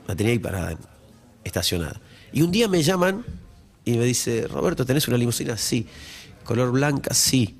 La 0.06 0.14
tenía 0.14 0.32
ahí 0.32 0.38
parada, 0.38 0.78
estacionada. 1.42 2.00
Y 2.32 2.42
un 2.42 2.52
día 2.52 2.68
me 2.68 2.80
llaman 2.82 3.24
y 3.86 3.96
me 3.96 4.04
dice, 4.04 4.48
Roberto, 4.48 4.84
¿tenés 4.84 5.06
una 5.06 5.16
limusina? 5.16 5.56
Sí. 5.56 5.86
¿Color 6.44 6.72
blanca? 6.72 7.14
Sí. 7.14 7.56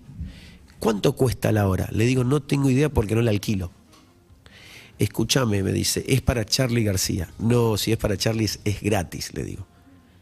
¿Cuánto 0.81 1.15
cuesta 1.15 1.53
la 1.53 1.69
hora? 1.69 1.89
Le 1.93 2.05
digo, 2.05 2.25
no 2.25 2.43
tengo 2.43 2.69
idea 2.69 2.89
porque 2.89 3.15
no 3.15 3.23
la 3.23 3.31
alquilo. 3.31 3.71
Escúchame, 4.99 5.63
me 5.63 5.73
dice, 5.73 6.05
es 6.09 6.23
para 6.23 6.45
Charlie 6.45 6.83
García. 6.83 7.29
No, 7.39 7.77
si 7.77 7.93
es 7.93 7.99
para 7.99 8.17
Charlie 8.17 8.51
es, 8.65 8.81
gratis, 8.83 9.35
le 9.35 9.45
digo. 9.45 9.67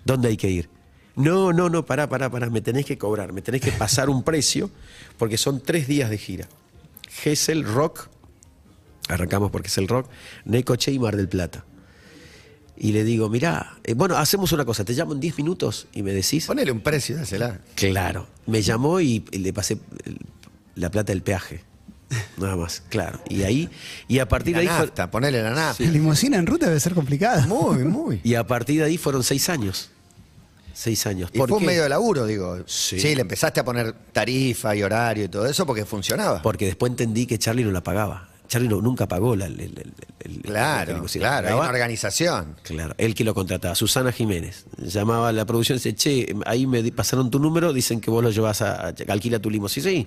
¿Dónde 0.04 0.28
hay 0.28 0.36
que 0.36 0.50
ir? 0.50 0.68
No, 1.16 1.54
no, 1.54 1.70
no, 1.70 1.86
pará, 1.86 2.06
pará, 2.06 2.30
pará, 2.30 2.50
me 2.50 2.60
tenés 2.60 2.84
que 2.84 2.98
cobrar, 2.98 3.32
me 3.32 3.40
tenés 3.40 3.62
que 3.62 3.72
pasar 3.72 4.10
un 4.10 4.24
precio, 4.24 4.70
porque 5.16 5.38
son 5.38 5.62
tres 5.62 5.88
días 5.88 6.10
de 6.10 6.18
gira. 6.18 6.48
Gessel, 7.08 7.64
Rock, 7.64 8.08
arrancamos 9.08 9.50
porque 9.50 9.68
es 9.68 9.78
el 9.78 9.88
Rock, 9.88 10.10
Necoche 10.44 10.92
y 10.92 10.98
Mar 10.98 11.16
del 11.16 11.28
Plata. 11.28 11.64
Y 12.76 12.92
le 12.92 13.04
digo, 13.04 13.28
mirá, 13.28 13.76
eh, 13.84 13.94
bueno, 13.94 14.16
hacemos 14.16 14.50
una 14.52 14.64
cosa, 14.64 14.84
te 14.84 14.92
llamo 14.94 15.12
en 15.12 15.20
10 15.20 15.36
minutos 15.38 15.86
y 15.94 16.02
me 16.02 16.12
decís. 16.12 16.46
Ponele 16.46 16.72
un 16.72 16.80
precio, 16.80 17.16
dásela. 17.16 17.60
Claro. 17.76 18.26
Me 18.46 18.62
llamó 18.62 19.00
y 19.00 19.24
le 19.30 19.52
pasé 19.52 19.78
el- 20.04 20.18
la 20.74 20.90
plata 20.90 21.12
del 21.12 21.22
peaje. 21.22 21.62
Nada 22.36 22.56
más, 22.56 22.82
claro. 22.90 23.20
Y 23.28 23.42
ahí, 23.44 23.68
y 24.08 24.18
a 24.18 24.28
partir 24.28 24.54
La 24.56 24.60
de 24.62 24.68
ahí. 24.68 24.76
fue- 24.76 24.86
nafta, 24.86 25.10
ponele 25.10 25.42
la 25.42 25.50
nafta. 25.50 25.82
La 25.84 25.90
limusina 25.90 26.36
en 26.36 26.46
ruta 26.46 26.66
debe 26.66 26.78
ser 26.80 26.94
complicada. 26.94 27.46
Muy, 27.46 27.78
muy. 27.84 28.20
y 28.24 28.34
a 28.34 28.46
partir 28.46 28.80
de 28.80 28.86
ahí 28.86 28.98
fueron 28.98 29.22
seis 29.22 29.48
años. 29.48 29.90
Seis 30.72 31.06
años. 31.06 31.30
Y 31.32 31.38
¿Por 31.38 31.48
fue 31.48 31.58
un 31.58 31.66
medio 31.66 31.84
de 31.84 31.88
laburo, 31.88 32.26
digo. 32.26 32.58
Sí. 32.66 32.98
Sí. 32.98 33.14
le 33.14 33.20
empezaste 33.20 33.60
a 33.60 33.64
poner 33.64 33.92
tarifa 34.12 34.74
y 34.74 34.82
horario 34.82 35.24
y 35.24 35.28
todo 35.28 35.46
eso 35.46 35.64
porque 35.64 35.84
funcionaba. 35.84 36.42
Porque 36.42 36.66
después 36.66 36.90
entendí 36.90 37.26
que 37.26 37.38
Charlie 37.38 37.62
no 37.64 37.70
la 37.70 37.82
pagaba. 37.82 38.28
Charlie 38.48 38.68
no- 38.68 38.80
nunca 38.80 39.08
pagó 39.08 39.34
la, 39.36 39.46
el- 39.46 39.60
el- 39.60 39.78
el- 39.78 39.94
el- 40.20 40.42
claro, 40.42 41.02
la- 41.02 41.08
claro, 41.08 41.36
hay 41.48 41.52
pagaba- 41.52 41.60
una 41.62 41.70
organización. 41.70 42.56
Claro, 42.62 42.94
él 42.98 43.14
que 43.14 43.24
lo 43.24 43.34
contrataba, 43.34 43.74
Susana 43.74 44.12
Jiménez. 44.12 44.66
Llamaba 44.78 45.28
a 45.30 45.32
la 45.32 45.44
producción 45.46 45.76
y 45.76 45.78
dice, 45.80 45.94
che, 45.94 46.34
ahí 46.46 46.66
me 46.66 46.82
pasaron 46.92 47.30
tu 47.30 47.38
número, 47.38 47.72
dicen 47.72 48.00
que 48.00 48.10
vos 48.10 48.22
lo 48.22 48.30
llevas 48.30 48.62
a, 48.62 48.88
a- 48.88 48.94
alquila 49.08 49.38
tu 49.38 49.50
limo. 49.50 49.68
Sí, 49.68 49.80
sí. 49.80 50.06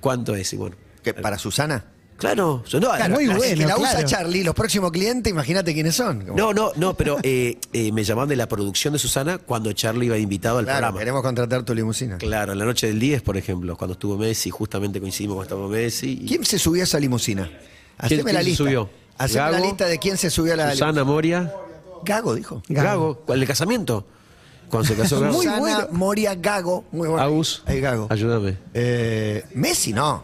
¿Cuánto 0.00 0.34
es? 0.34 0.52
Y 0.52 0.56
bueno. 0.56 0.76
¿Qué, 1.02 1.14
¿Para 1.14 1.38
Susana? 1.38 1.84
Claro, 2.16 2.62
yo 2.68 2.80
no, 2.80 2.90
Claro, 2.94 3.14
muy 3.14 3.26
bueno, 3.26 3.42
que 3.42 3.66
la 3.66 3.76
usa. 3.76 4.04
Charlie, 4.04 4.44
los 4.44 4.54
próximos 4.54 4.92
clientes, 4.92 5.30
imagínate 5.32 5.74
quiénes 5.74 5.96
son. 5.96 6.20
Como, 6.24 6.36
no, 6.36 6.52
no, 6.54 6.70
no, 6.76 6.94
pero 6.94 7.18
eh, 7.22 7.58
eh, 7.72 7.90
me 7.92 8.04
llamaban 8.04 8.28
de 8.28 8.36
la 8.36 8.48
producción 8.48 8.92
de 8.92 8.98
Susana 9.00 9.38
cuando 9.38 9.72
Charlie 9.72 10.06
iba 10.06 10.16
invitado 10.16 10.58
al 10.58 10.64
claro, 10.64 10.78
programa. 10.78 10.98
queremos 11.00 11.22
contratar 11.22 11.64
tu 11.64 11.74
limusina. 11.74 12.16
Claro, 12.18 12.52
en 12.52 12.58
la 12.60 12.64
noche 12.64 12.86
del 12.86 13.00
10, 13.00 13.22
por 13.22 13.36
ejemplo, 13.36 13.76
cuando 13.76 13.92
estuvo 13.94 14.16
Messi, 14.16 14.50
justamente 14.50 15.00
coincidimos 15.00 15.36
cuando 15.36 15.54
estuvo 15.56 15.68
Messi. 15.68 16.18
y- 16.22 16.26
¿Quién 16.26 16.44
se 16.44 16.58
subió 16.58 16.82
a 16.82 16.84
esa 16.84 17.00
limusina? 17.00 17.50
Haceme 17.98 18.22
quién 18.22 18.34
la 18.34 18.40
se 18.40 18.44
lista. 18.46 18.64
subió? 18.64 18.90
Haceme 19.18 19.50
la 19.50 19.60
lista 19.60 19.86
de 19.86 19.98
quién 19.98 20.16
se 20.16 20.30
subió 20.30 20.54
a 20.54 20.56
la 20.56 20.70
Susana 20.72 21.04
Moria. 21.04 21.52
Gago, 22.04 22.34
dijo. 22.34 22.62
Gago. 22.68 22.86
Gago, 22.88 23.14
¿cuál 23.26 23.40
el 23.42 23.48
casamiento? 23.48 24.06
Cuando 24.68 24.88
se 24.88 24.94
casó 24.94 25.20
Gago. 25.20 25.32
Muy 25.34 25.44
Susana 25.46 25.60
bueno. 25.60 25.88
Moria 25.90 26.34
Gago. 26.36 26.84
Muy 26.92 27.08
bueno. 27.08 27.22
Agus, 27.22 27.62
Ahí 27.66 27.80
Gago. 27.80 28.06
ayúdame. 28.10 28.56
Eh, 28.72 29.44
Messi 29.54 29.92
no. 29.92 30.22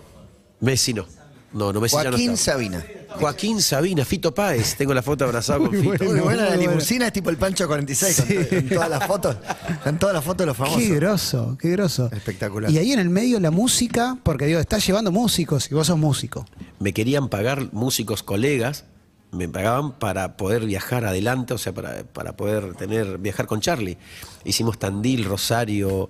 Messi 0.60 0.94
no. 0.94 1.06
No, 1.52 1.72
no 1.72 1.80
Messi 1.80 1.96
ya 1.96 2.04
no 2.04 2.10
Joaquín. 2.10 2.36
Sabina. 2.36 2.84
Joaquín 3.18 3.60
Sabina, 3.60 4.04
Fito 4.04 4.32
Páez. 4.32 4.76
Tengo 4.76 4.94
la 4.94 5.02
foto 5.02 5.24
abrazado 5.24 5.60
con 5.64 5.70
Muy 5.70 5.82
Fito. 5.82 6.04
bueno. 6.04 6.12
Muy 6.12 6.20
buena 6.20 6.44
la 6.44 6.56
muy 6.56 6.66
limusina, 6.66 7.06
es 7.08 7.12
tipo 7.12 7.28
el 7.30 7.36
Pancho 7.36 7.66
46 7.66 8.22
con, 8.22 8.44
con 8.60 8.68
todas 8.68 8.88
las 8.90 9.06
fotos. 9.06 9.36
Con 9.82 9.98
todas 9.98 10.14
las 10.14 10.24
fotos 10.24 10.38
de 10.38 10.46
los 10.46 10.56
famosos. 10.56 10.80
Qué 10.80 10.94
groso, 10.94 11.56
qué 11.60 11.70
groso. 11.70 12.08
Espectacular. 12.12 12.70
Y 12.70 12.78
ahí 12.78 12.92
en 12.92 13.00
el 13.00 13.10
medio 13.10 13.40
la 13.40 13.50
música, 13.50 14.16
porque 14.22 14.46
digo, 14.46 14.60
estás 14.60 14.86
llevando 14.86 15.10
músicos 15.10 15.70
y 15.70 15.74
vos 15.74 15.88
sos 15.88 15.98
músico. 15.98 16.46
Me 16.78 16.92
querían 16.92 17.28
pagar 17.28 17.72
músicos 17.72 18.22
colegas, 18.22 18.84
me 19.32 19.48
pagaban 19.48 19.92
para 19.92 20.36
poder 20.36 20.64
viajar 20.66 21.04
adelante, 21.04 21.54
o 21.54 21.58
sea, 21.58 21.72
para, 21.72 22.02
para 22.04 22.36
poder 22.36 22.74
tener 22.74 23.18
viajar 23.18 23.46
con 23.46 23.60
Charlie. 23.60 23.96
Hicimos 24.44 24.78
Tandil, 24.78 25.24
Rosario, 25.24 26.08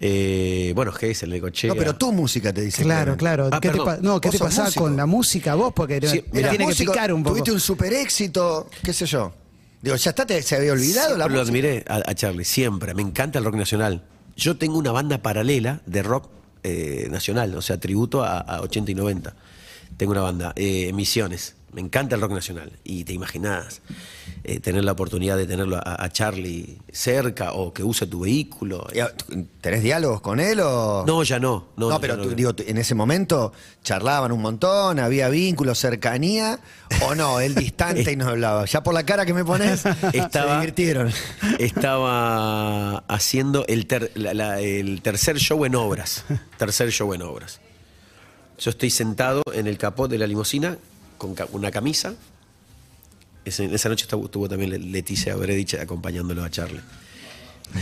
eh, 0.00 0.72
bueno, 0.74 0.92
Gessel, 0.92 1.30
Necochea. 1.30 1.68
No, 1.68 1.76
pero 1.76 1.94
tu 1.96 2.12
música 2.12 2.52
te 2.52 2.62
dice. 2.62 2.82
Claro, 2.82 3.16
claro. 3.16 3.48
Ah, 3.52 3.60
¿Qué 3.60 3.70
te, 3.70 3.78
no, 4.00 4.20
¿qué 4.20 4.30
te 4.30 4.38
pasaba 4.38 4.66
músico. 4.66 4.84
con 4.84 4.96
la 4.96 5.06
música 5.06 5.54
vos? 5.54 5.72
Porque 5.74 6.00
Sí, 6.06 6.24
me 6.32 6.40
Era 6.40 6.50
tiene 6.50 6.64
que 6.64 6.70
músico, 6.70 6.92
picar 6.92 7.12
un 7.12 7.22
poco. 7.22 7.34
Tuviste 7.34 7.52
un 7.52 7.60
super 7.60 7.92
éxito, 7.92 8.68
qué 8.82 8.92
sé 8.92 9.06
yo. 9.06 9.32
Digo, 9.80 9.94
ya 9.96 10.10
está, 10.10 10.26
te- 10.26 10.42
se 10.42 10.56
había 10.56 10.72
olvidado 10.72 11.10
la 11.16 11.24
Siempre 11.26 11.34
lo 11.36 11.40
música. 11.44 11.50
admiré 11.50 11.84
a, 11.88 12.10
a 12.10 12.14
Charlie, 12.14 12.44
siempre. 12.44 12.94
Me 12.94 13.02
encanta 13.02 13.38
el 13.38 13.44
rock 13.44 13.54
nacional. 13.54 14.04
Yo 14.36 14.56
tengo 14.56 14.78
una 14.78 14.90
banda 14.92 15.18
paralela 15.22 15.80
de 15.86 16.02
rock 16.02 16.28
eh, 16.64 17.06
nacional, 17.10 17.54
o 17.54 17.62
sea, 17.62 17.78
tributo 17.78 18.24
a, 18.24 18.38
a 18.40 18.60
80 18.62 18.90
y 18.90 18.94
90. 18.96 19.34
Tengo 19.96 20.12
una 20.12 20.22
banda, 20.22 20.52
eh, 20.56 20.92
Misiones. 20.92 21.54
Me 21.72 21.80
encanta 21.82 22.14
el 22.14 22.20
rock 22.22 22.32
nacional. 22.32 22.72
Y 22.82 23.04
te 23.04 23.12
imaginás 23.12 23.82
eh, 24.42 24.58
tener 24.58 24.84
la 24.84 24.92
oportunidad 24.92 25.36
de 25.36 25.46
tenerlo 25.46 25.76
a, 25.76 26.02
a 26.02 26.08
Charlie 26.10 26.78
cerca 26.90 27.52
o 27.52 27.72
que 27.74 27.82
use 27.84 28.06
tu 28.06 28.20
vehículo. 28.20 28.86
¿Tenés 29.60 29.82
diálogos 29.82 30.20
con 30.22 30.40
él 30.40 30.60
o...? 30.60 31.04
No, 31.06 31.22
ya 31.22 31.38
no. 31.38 31.66
No, 31.76 32.00
pero 32.00 32.16
no. 32.16 32.22
tú, 32.22 32.30
digo, 32.34 32.52
en 32.58 32.78
ese 32.78 32.94
momento 32.94 33.52
charlaban 33.82 34.32
un 34.32 34.40
montón, 34.40 34.98
había 34.98 35.28
vínculo, 35.28 35.74
cercanía, 35.74 36.58
o 37.02 37.14
no, 37.14 37.40
él 37.40 37.54
distante 37.54 38.12
y 38.12 38.16
no 38.16 38.28
hablaba. 38.28 38.64
Ya 38.64 38.82
por 38.82 38.94
la 38.94 39.04
cara 39.04 39.26
que 39.26 39.34
me 39.34 39.44
pones, 39.44 39.80
se 40.10 40.18
Estaba- 40.18 40.54
divirtieron. 40.60 41.12
Estaba 41.58 42.98
haciendo 43.08 43.64
el, 43.66 43.86
ter- 43.86 44.10
la- 44.14 44.34
la- 44.34 44.60
el 44.60 45.02
tercer 45.02 45.38
show 45.38 45.64
en 45.64 45.74
obras. 45.74 46.24
Tercer 46.56 46.90
show 46.90 47.12
en 47.14 47.22
obras. 47.22 47.60
Yo 48.58 48.70
estoy 48.70 48.90
sentado 48.90 49.42
en 49.52 49.66
el 49.66 49.78
capot 49.78 50.10
de 50.10 50.18
la 50.18 50.26
limusina 50.26 50.78
con 51.18 51.34
una 51.52 51.70
camisa. 51.70 52.14
Esa 53.44 53.88
noche 53.88 54.04
estuvo, 54.04 54.48
también 54.48 54.70
Le- 54.70 54.78
Leticia 54.78 55.34
Bredich 55.36 55.74
acompañándolo 55.74 56.44
a 56.44 56.50
Charlie. 56.50 56.80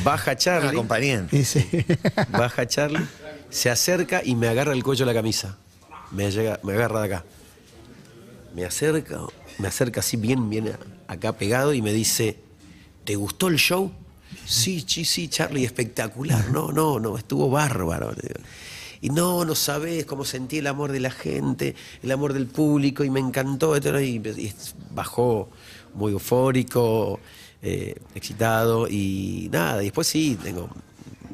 Baja 0.05 0.37
Charlie. 0.37 0.69
sí. 1.45 1.67
Baja 2.31 2.67
Charlie, 2.67 3.05
se 3.51 3.71
acerca 3.71 4.23
y 4.25 4.35
me 4.35 4.49
agarra 4.49 4.73
el 4.73 4.83
cuello 4.83 5.05
de 5.07 5.13
la 5.13 5.19
camisa. 5.19 5.57
Me, 6.13 6.31
llega, 6.31 6.61
me 6.63 6.73
agarra 6.75 7.01
de 7.01 7.07
acá. 7.07 7.25
Me 8.55 8.65
acerca, 8.65 9.21
me 9.59 9.69
acerca 9.69 10.01
así 10.01 10.17
bien, 10.17 10.49
bien 10.51 10.73
acá 11.09 11.33
pegado 11.37 11.75
y 11.75 11.83
me 11.83 11.93
dice, 11.93 12.37
¿te 13.05 13.17
gustó 13.17 13.49
el 13.49 13.57
show? 13.57 13.93
Sí, 14.45 14.85
sí, 14.87 15.05
sí, 15.05 15.29
Charlie, 15.29 15.65
espectacular. 15.65 16.49
No, 16.51 16.73
no, 16.73 16.99
no, 17.01 17.19
estuvo 17.19 17.51
bárbaro. 17.51 18.13
Y 19.01 19.11
no, 19.11 19.45
no 19.45 19.55
sabes 19.55 20.07
cómo 20.07 20.25
sentí 20.25 20.59
el 20.59 20.67
amor 20.67 20.93
de 20.93 21.01
la 21.01 21.11
gente, 21.11 21.75
el 22.03 22.11
amor 22.13 22.33
del 22.33 22.47
público, 22.47 23.05
y 23.05 23.11
me 23.11 23.21
encantó. 23.21 23.77
Y, 23.77 24.17
y 24.17 24.55
bajó 24.93 25.51
muy 25.95 26.13
eufórico, 26.13 27.21
eh, 27.63 27.97
excitado, 28.15 28.87
y 28.89 29.49
nada, 29.53 29.83
y 29.83 29.87
después 29.87 30.07
sí, 30.07 30.39
tengo 30.43 30.69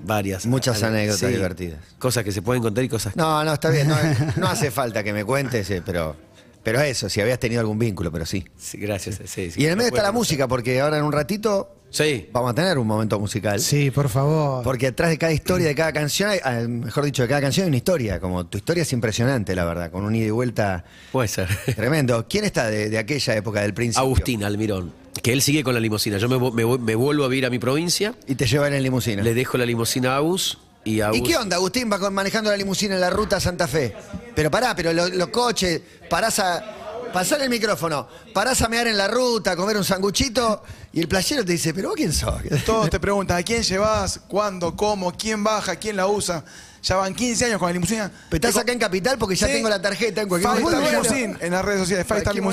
varias. 0.05 0.47
Muchas 0.47 0.83
anécdotas 0.83 1.21
sí, 1.21 1.27
divertidas. 1.27 1.81
Cosas 1.99 2.25
que 2.25 2.33
se 2.33 2.43
pueden 2.43 2.63
contar 2.63 2.85
y 2.85 2.89
cosas 2.89 3.13
que 3.13 3.21
No, 3.21 3.45
no, 3.45 3.53
está 3.53 3.71
bien, 3.71 3.89
no, 3.89 3.97
no 4.37 4.49
hace 4.49 4.71
falta 4.71 5.03
que 5.03 5.13
me 5.13 5.25
cuentes, 5.25 5.69
eh, 5.71 5.83
pero, 5.85 6.17
pero 6.63 6.81
eso, 6.81 7.09
si 7.09 7.21
habías 7.21 7.39
tenido 7.39 7.61
algún 7.61 7.79
vínculo, 7.79 8.11
pero 8.13 8.25
sí. 8.27 8.45
Sí, 8.57 8.79
gracias. 8.79 9.21
sí, 9.25 9.51
sí, 9.51 9.61
Y 9.61 9.65
en 9.65 9.71
el 9.73 9.77
medio 9.77 9.89
está 9.89 10.03
la 10.03 10.13
música, 10.13 10.47
porque 10.49 10.81
ahora 10.81 10.99
en 10.99 11.05
un 11.05 11.13
ratito 11.13 11.77
Sí. 11.91 12.29
vamos 12.33 12.53
a 12.53 12.55
tener 12.55 12.79
un 12.79 12.87
momento 12.87 13.21
musical. 13.21 13.61
Sí, 13.61 13.91
por 13.91 14.09
favor. 14.09 14.65
Porque 14.65 14.87
detrás 14.87 15.11
de 15.11 15.19
cada 15.19 15.33
historia, 15.33 15.67
de 15.69 15.75
cada 15.75 15.93
canción, 15.93 16.31
hay- 16.43 16.67
mejor 16.67 17.05
dicho, 17.05 17.21
de 17.23 17.29
cada 17.29 17.43
canción 17.43 17.65
hay 17.65 17.69
una 17.69 17.77
historia. 17.77 18.19
Como 18.19 18.47
tu 18.47 18.57
historia 18.57 18.83
es 18.83 18.93
impresionante, 18.95 19.55
la 19.55 19.65
verdad, 19.67 19.91
con 19.91 20.05
un 20.05 20.15
ida 20.15 20.27
y 20.27 20.31
vuelta 20.31 20.85
Puede 21.13 21.29
ser. 21.29 21.49
tremendo. 21.77 22.27
¿Quién 22.29 22.45
está 22.45 22.69
de, 22.71 22.89
de 22.89 22.97
aquella 22.99 23.37
época 23.37 23.61
del 23.61 23.75
príncipe? 23.75 24.01
Agustín 24.01 24.43
Almirón, 24.43 24.93
que 25.23 25.33
él 25.35 25.43
sigue 25.43 25.63
con 25.63 25.75
la 25.75 25.81
limusina. 25.81 26.17
Yo 26.17 26.31
me, 26.31 26.39
me 26.53 26.65
voy- 26.65 26.79
me 26.79 26.95
vuelvo 26.95 27.27
a 27.27 27.37
ir 27.37 27.45
a 27.45 27.51
mi 27.51 27.59
provincia, 27.59 28.15
Y 28.27 28.37
te 28.37 28.47
llevan 28.47 28.73
en 28.73 28.83
limusina. 28.83 29.23
le 29.23 29.35
dejo 29.35 29.59
la 29.59 29.67
limusina 29.67 30.15
a 30.15 30.17
Agus 30.17 30.59
y 30.85 31.01
Agus... 31.01 31.19
¿Y 31.19 31.23
qué 31.23 31.37
onda, 31.37 31.57
Agustín? 31.57 31.91
Va 31.91 32.11
manejando 32.11 32.51
la 32.51 32.57
limusina 32.57 32.95
en 32.95 33.01
la 33.01 33.11
ruta 33.11 33.39
Santa 33.41 33.67
Fe. 33.69 33.95
Pero 34.35 34.51
pará, 34.51 34.75
pero 34.75 34.93
lo- 34.93 35.09
los 35.09 35.29
coches, 35.29 35.81
parás 36.09 36.39
a. 36.39 36.77
Pasar 37.13 37.43
el 37.43 37.51
micrófono, 37.51 38.09
parás 38.33 38.63
a 38.63 38.69
mear 38.71 38.87
en 38.87 38.97
la 38.97 39.07
ruta, 39.07 39.51
a 39.51 39.57
comer 39.57 39.77
un 39.77 39.85
sanguchito, 39.85 40.63
y 40.95 41.01
el 41.03 41.09
playero 41.09 41.45
te 41.45 41.53
dice, 41.53 41.75
¿pero 41.75 41.89
vos 41.91 41.97
quién 41.97 42.11
sos? 42.11 42.41
Todos 42.65 42.89
te 42.89 42.99
preguntan, 42.99 43.37
¿a 43.37 43.43
quién 43.43 43.63
llevas? 43.63 44.19
¿Cuándo? 44.27 44.75
¿Cómo? 44.75 45.13
¿Quién 45.15 45.45
baja? 45.45 45.77
¿Quién 45.77 45.97
la 45.97 46.07
usa? 46.07 46.43
Ya 46.83 46.97
van 46.97 47.15
15 47.15 47.45
años 47.45 47.59
con 47.59 47.69
la 47.69 47.75
limusina. 47.75 48.11
Pero 48.31 48.49
estás 48.49 48.63
acá 48.63 48.73
en 48.73 48.79
Capital 48.79 49.19
porque 49.19 49.37
ya 49.37 49.47
Sí. 49.47 49.53
tengo 49.53 49.69
la 49.69 49.83
tarjeta 49.83 50.23
en 50.23 50.29
cualquier 50.29 50.53
momento. 50.63 51.37
En 51.45 51.53
las 51.53 51.63
redes 51.63 51.81
sociales, 51.81 52.07
Five 52.07 52.19
Star 52.21 52.35
llamo. 52.35 52.51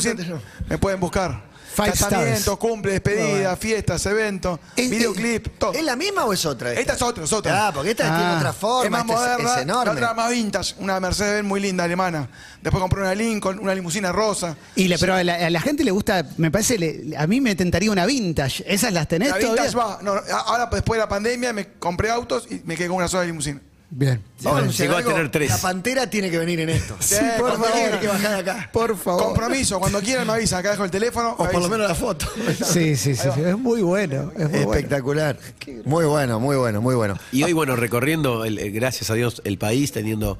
Me 0.67 0.77
pueden 0.77 0.99
buscar. 0.99 1.41
Five 1.83 1.91
Casamientos, 1.91 2.39
stars. 2.41 2.57
cumple, 2.59 2.91
despedida, 2.93 3.55
fiestas, 3.55 4.05
eventos, 4.05 4.59
¿Es- 4.75 4.89
videoclip, 4.89 5.47
todo. 5.57 5.73
¿Es 5.73 5.83
la 5.83 5.95
misma 5.95 6.25
o 6.25 6.33
es 6.33 6.45
otra? 6.45 6.73
Esta 6.73 6.93
es 6.93 7.01
otra, 7.01 7.23
es 7.23 7.33
otra. 7.33 7.67
Ah, 7.67 7.71
porque 7.73 7.91
esta 7.91 8.13
Ah. 8.13 8.17
tiene 8.19 8.35
otra 8.37 8.53
forma, 8.53 8.85
es 8.85 8.91
más 8.91 9.01
esta 9.01 9.13
moderna, 9.15 9.49
es, 9.49 9.55
la 9.55 9.61
enorme. 9.61 9.91
otra 9.91 10.13
más 10.13 10.31
vintage, 10.31 10.75
una 10.79 10.99
Mercedes 10.99 11.43
muy 11.43 11.59
linda 11.59 11.83
alemana. 11.85 12.29
Después 12.61 12.81
compré 12.81 13.01
una 13.01 13.15
Lincoln, 13.15 13.59
una 13.59 13.73
limusina 13.73 14.11
rosa. 14.11 14.55
Y 14.75 14.87
le- 14.87 14.97
pero 14.99 15.15
a 15.15 15.23
la, 15.23 15.35
a 15.35 15.49
la 15.49 15.61
gente 15.61 15.83
le 15.83 15.91
gusta, 15.91 16.25
me 16.37 16.51
parece, 16.51 16.77
le- 16.77 17.15
a 17.17 17.25
mí 17.27 17.39
me 17.41 17.55
tentaría 17.55 17.91
una 17.91 18.05
vintage. 18.05 18.63
¿Esas 18.67 18.91
las 18.93 19.07
tenés 19.07 19.29
La 19.29 19.39
todavía? 19.39 19.63
vintage 19.63 19.77
va. 19.77 19.99
No, 20.01 20.13
a- 20.13 20.39
ahora 20.47 20.65
después 20.71 20.97
de 20.97 21.03
la 21.05 21.09
pandemia 21.09 21.53
me 21.53 21.73
compré 21.73 22.09
autos 22.09 22.47
y 22.49 22.61
me 22.65 22.75
quedé 22.75 22.87
con 22.87 22.97
una 22.97 23.07
sola 23.07 23.23
limusina. 23.23 23.61
Bien. 23.91 24.21
Vamos 24.43 24.79
a 24.79 25.03
tener 25.03 25.31
tres. 25.31 25.49
La 25.49 25.57
pantera 25.57 26.07
tiene 26.07 26.29
que 26.29 26.37
venir 26.37 26.59
en 26.59 26.69
esto. 26.69 26.95
Sí, 26.99 27.15
por 27.39 27.49
cuando 27.49 27.65
favor, 27.65 27.81
tiene 27.81 27.99
que 27.99 28.07
bajar 28.07 28.33
acá. 28.35 28.69
Por 28.71 28.95
favor. 28.95 29.23
Compromiso, 29.23 29.79
cuando 29.79 29.99
quieran 29.99 30.27
me 30.27 30.33
avisan, 30.33 30.59
acá 30.59 30.71
dejo 30.71 30.83
el 30.83 30.91
teléfono. 30.91 31.31
O 31.37 31.45
por 31.49 31.61
lo 31.61 31.69
menos 31.69 31.87
la 31.87 31.95
foto. 31.95 32.27
Sí, 32.63 32.95
sí, 32.95 33.15
sí, 33.15 33.29
sí, 33.33 33.41
Es 33.41 33.57
muy 33.57 33.81
bueno. 33.81 34.31
Es 34.35 34.47
muy 34.49 34.59
bueno. 34.59 34.73
Espectacular. 34.73 35.39
Muy 35.85 36.05
bueno, 36.05 36.39
muy 36.39 36.55
bueno, 36.55 36.81
muy 36.81 36.93
bueno. 36.95 37.17
Y 37.31 37.41
hoy, 37.43 37.53
bueno, 37.53 37.75
recorriendo, 37.75 38.45
el- 38.45 38.59
el- 38.59 38.71
gracias 38.71 39.09
a 39.09 39.15
Dios, 39.15 39.41
el 39.43 39.57
país, 39.57 39.91
teniendo 39.91 40.37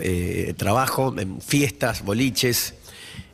eh, 0.00 0.54
trabajo, 0.56 1.14
en 1.18 1.40
fiestas, 1.40 2.02
boliches. 2.04 2.74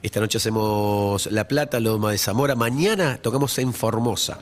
Esta 0.03 0.21
noche 0.21 0.37
hacemos 0.39 1.27
La 1.31 1.47
Plata, 1.49 1.81
Loma 1.81 2.11
de 2.13 2.19
Zamora. 2.19 2.55
Mañana 2.57 3.19
tocamos 3.23 3.57
en 3.59 3.73
Formosa. 3.73 4.39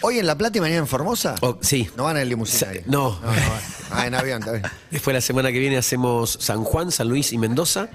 Hoy 0.00 0.18
en 0.18 0.26
La 0.26 0.38
Plata 0.38 0.58
y 0.58 0.60
mañana 0.60 0.80
en 0.80 0.86
Formosa. 0.86 1.34
Oh, 1.40 1.58
sí. 1.60 1.88
No 1.96 2.04
van 2.04 2.16
en 2.18 2.28
limusina. 2.28 2.58
Sa- 2.60 2.68
ahí. 2.70 2.80
no. 2.86 3.18
no, 3.20 3.20
no 3.20 3.26
van. 3.26 3.60
Ah, 3.90 4.06
en 4.06 4.14
avión, 4.14 4.42
bien. 4.44 4.62
Después 4.90 5.12
la 5.14 5.20
semana 5.20 5.50
que 5.50 5.58
viene 5.58 5.76
hacemos 5.76 6.38
San 6.40 6.62
Juan, 6.62 6.92
San 6.92 7.08
Luis 7.08 7.32
y 7.32 7.38
Mendoza. 7.38 7.88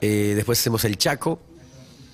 Eh, 0.00 0.32
después 0.36 0.58
hacemos 0.60 0.84
el 0.84 0.98
Chaco. 0.98 1.40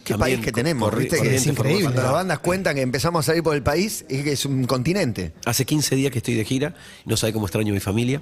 Qué 0.05 0.15
También 0.15 0.39
país 0.39 0.45
que 0.45 0.53
tenemos, 0.53 0.95
¿viste? 0.97 1.21
Que 1.21 1.37
es 1.37 1.47
increíble. 1.47 1.83
Formosa. 1.85 1.85
Cuando 1.85 2.03
las 2.03 2.13
bandas 2.13 2.39
cuentan 2.41 2.75
que 2.75 2.83
empezamos 2.83 3.25
a 3.25 3.27
salir 3.27 3.43
por 3.43 3.55
el 3.55 3.63
país, 3.63 4.05
es 4.09 4.23
que 4.25 4.33
es 4.33 4.45
un 4.45 4.65
continente. 4.67 5.33
Hace 5.47 5.65
15 5.65 5.95
días 5.97 6.11
que 6.13 6.19
estoy 6.19 6.35
de 6.35 6.45
gira. 6.45 6.75
No 7.07 7.17
sabe 7.17 7.33
cómo 7.33 7.47
extraño 7.47 7.71
a 7.73 7.75
mi 7.75 7.81
familia. 7.81 8.21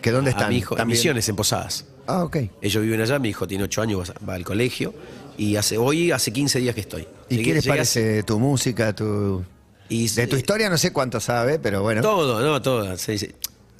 ¿Que 0.00 0.10
dónde 0.12 0.30
A 0.30 0.32
están? 0.34 0.50
mi 0.50 0.58
hijo, 0.58 0.74
en 0.74 0.78
También. 0.78 0.96
Misiones, 0.98 1.28
en 1.28 1.36
Posadas. 1.36 1.84
Ah, 2.06 2.22
ok. 2.24 2.36
Ellos 2.60 2.82
viven 2.82 3.00
allá, 3.00 3.18
mi 3.18 3.28
hijo 3.30 3.46
tiene 3.46 3.64
8 3.64 3.82
años, 3.82 4.10
va- 4.10 4.26
va 4.28 4.34
al 4.34 4.44
colegio. 4.44 4.94
Y 5.36 5.56
hace, 5.56 5.76
hoy 5.78 6.10
hace 6.12 6.32
15 6.32 6.58
días 6.60 6.74
que 6.74 6.80
estoy. 6.82 7.06
¿Y 7.28 7.36
Llegué- 7.36 7.44
qué 7.44 7.54
les 7.54 7.64
llegué 7.64 7.68
parece 7.76 8.22
tu 8.22 8.38
música, 8.38 8.92
tu... 8.94 9.44
Y, 9.92 10.08
De 10.08 10.26
tu 10.26 10.36
eh, 10.36 10.38
historia 10.38 10.70
no 10.70 10.78
sé 10.78 10.90
cuánto 10.90 11.20
sabe, 11.20 11.58
pero 11.58 11.82
bueno. 11.82 12.00
Todo, 12.00 12.40
no, 12.40 12.62
todo. 12.62 12.96
sí, 12.96 13.18
sí. 13.18 13.30